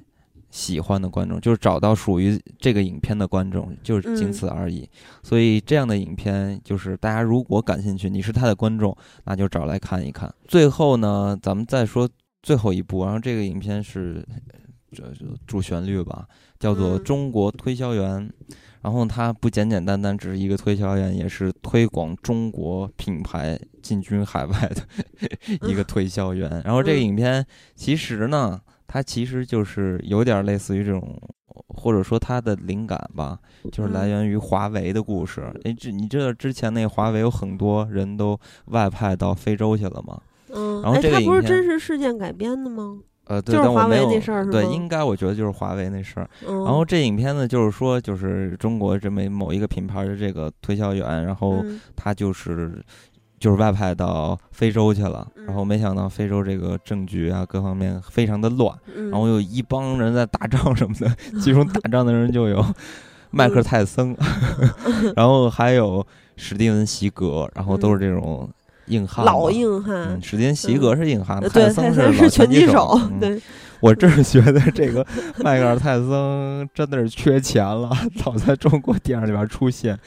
[0.51, 4.87] 喜欢的观众，就是找到属于这个影片的观众，就是仅嗯此而已。
[5.23, 10.31] 所以这样的影片，就是大家如果感兴趣，你是他的观众，那就找来看一看。
[10.47, 12.07] 最后呢，咱们再说
[12.43, 14.23] 最后一部，然后这个影片是
[14.91, 16.27] 这这主旋律吧，
[16.59, 18.29] 叫做《嗯中国推销员》。
[18.81, 24.81] 然后他不简简单单只是一个推销员，也是推广中国品牌进军海外的
[25.69, 26.49] 一个推销员。
[26.65, 27.45] 然后这个嗯影片
[27.75, 28.59] 其实呢，
[28.93, 31.17] 它其实就是有点类似于这种，
[31.69, 33.39] 或者说它的灵感吧，
[33.71, 35.49] 就是来嗯源于华为的故事。
[35.63, 40.19] 诶，这你知道之前那华为有很多人都外派到非洲去了吗？
[40.49, 42.99] 嗯，然后哎，它不是这个影片真实事件改编的吗？
[43.27, 46.29] 呃，对，就是华为那事儿是对，应该我觉得就是华为那事儿。
[46.45, 52.83] 嗯，然后这影片呢，就是说，就是中国这么某一个品牌的这个推销员，然后嗯他就是
[53.41, 59.09] 就是外派到非洲去了，然后嗯没想到非洲这个政局啊各方面非常的乱，嗯。
[59.09, 61.11] 然后有一帮人在打仗什么的，
[61.41, 62.63] 其中打仗的人就有
[63.31, 64.15] 迈克尔泰森，
[65.17, 66.05] 然后还有
[66.37, 68.47] 史蒂文席格，然后都是这种
[68.85, 69.95] 硬汉，老硬汉。
[69.95, 73.19] 嗯，，史蒂文席格是硬汉，泰森是拳击手，嗯。
[73.19, 73.41] 对，
[73.81, 75.05] 我真是觉得这个
[75.43, 77.89] 迈克尔·泰森真的是缺钱了，
[78.25, 79.97] 老在中国电影里边出现。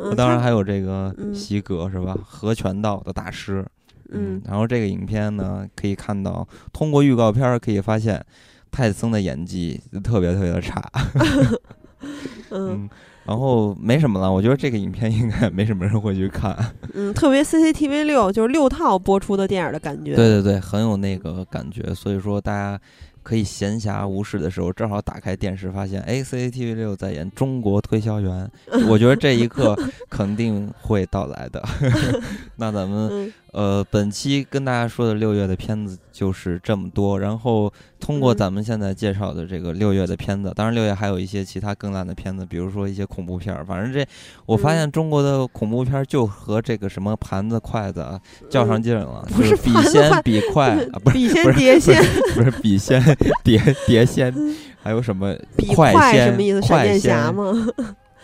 [0.00, 2.16] 嗯当然还有这个嗯席格是吧？
[2.24, 3.64] 合拳道的大师。
[4.10, 8.24] 嗯然后这个影片呢，可以看到，通过预告片儿可以发现，
[8.70, 10.82] 泰森的演技特别特别的差。
[12.50, 12.90] 嗯嗯，
[13.24, 16.54] 然后没什么了，我觉得这个影片应该没什么人会去看。
[16.92, 22.78] 嗯，特别 CCTV 六就是六套播出的电影的感觉，对对对，很有那个感觉，所以说大家
[23.24, 28.48] 可以闲暇无事的时候，正好打开电视，发现哎，CCTV 六在演《中国推销员》，
[28.86, 29.76] 我觉得这一刻
[30.08, 31.60] 肯定会到来的。
[32.56, 43.64] 那咱们呃，本期跟大家说的六月的片子就是这么多，然后通过嗯咱们现在介绍的这个六月的片子，当然六月还有一些其他更烂的片子，比如说一些恐怖片儿。
[43.64, 44.04] 反正这
[44.44, 48.20] 我发嗯现中国的恐怖片儿就和这个什么盘子、筷子啊
[48.50, 52.04] 较上劲了，不就是是比盘子仙筷比筷啊，不是笔仙不是碟仙
[52.34, 54.34] 不是笔仙 碟碟仙，
[54.82, 56.60] 还有什么比快仙快什么意思？
[56.60, 57.66] 闪电侠仙吗？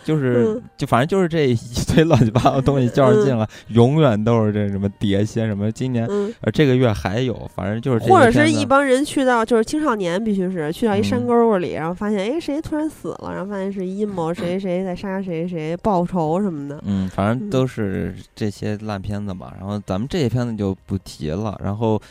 [0.03, 1.55] 就是嗯就反正就是这一
[1.93, 16.81] 堆乱七八糟的东西较上劲了，永远都是这什么碟仙什么，今年嗯，呃这个月还有，反正就是或者是一帮人去到，就是青少年必须是去到一山嗯沟沟里，然后发现哎谁突然死了，然后发现是阴谋，谁谁在杀谁谁报仇什么的。
[16.85, 19.51] 嗯，反正嗯都是这些烂片子嘛。
[19.59, 21.59] 然后咱们这些片子就不提了。
[21.63, 22.01] 然后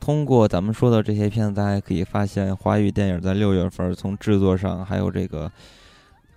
[0.00, 5.50] 通过咱们说的这些片子，大家可以发现华语电影在六月份从制作上，还有这个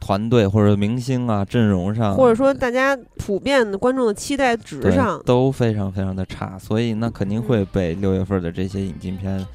[0.01, 9.45] 团队或者明星啊阵容上，或者说大家普遍的观众的期待值上，都非常非常的差，所以那肯定会被六月份的这些引进片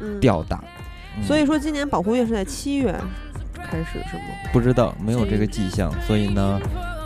[0.00, 0.64] 嗯，吊打。
[1.18, 2.94] 嗯所以说今年保护月是在七月
[3.54, 4.22] 开始是吗？
[4.52, 6.60] 不知道没有这个迹象，所以呢，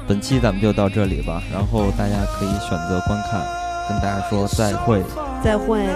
[0.06, 1.43] 本期咱们就到这里吧。
[1.51, 3.43] 然后大家可以选择观看，
[3.89, 5.02] 跟大家说再会。
[5.43, 5.86] 再会。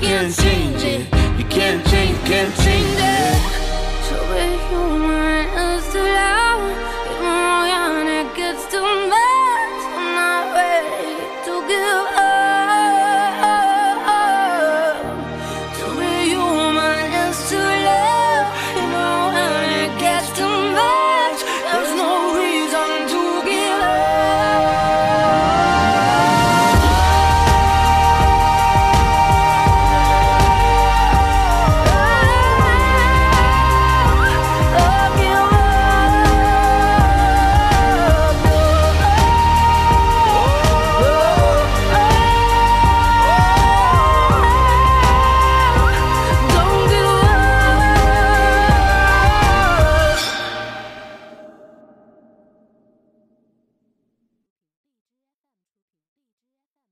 [0.00, 1.00] can't change it.
[1.38, 3.39] You can't change, can't change it.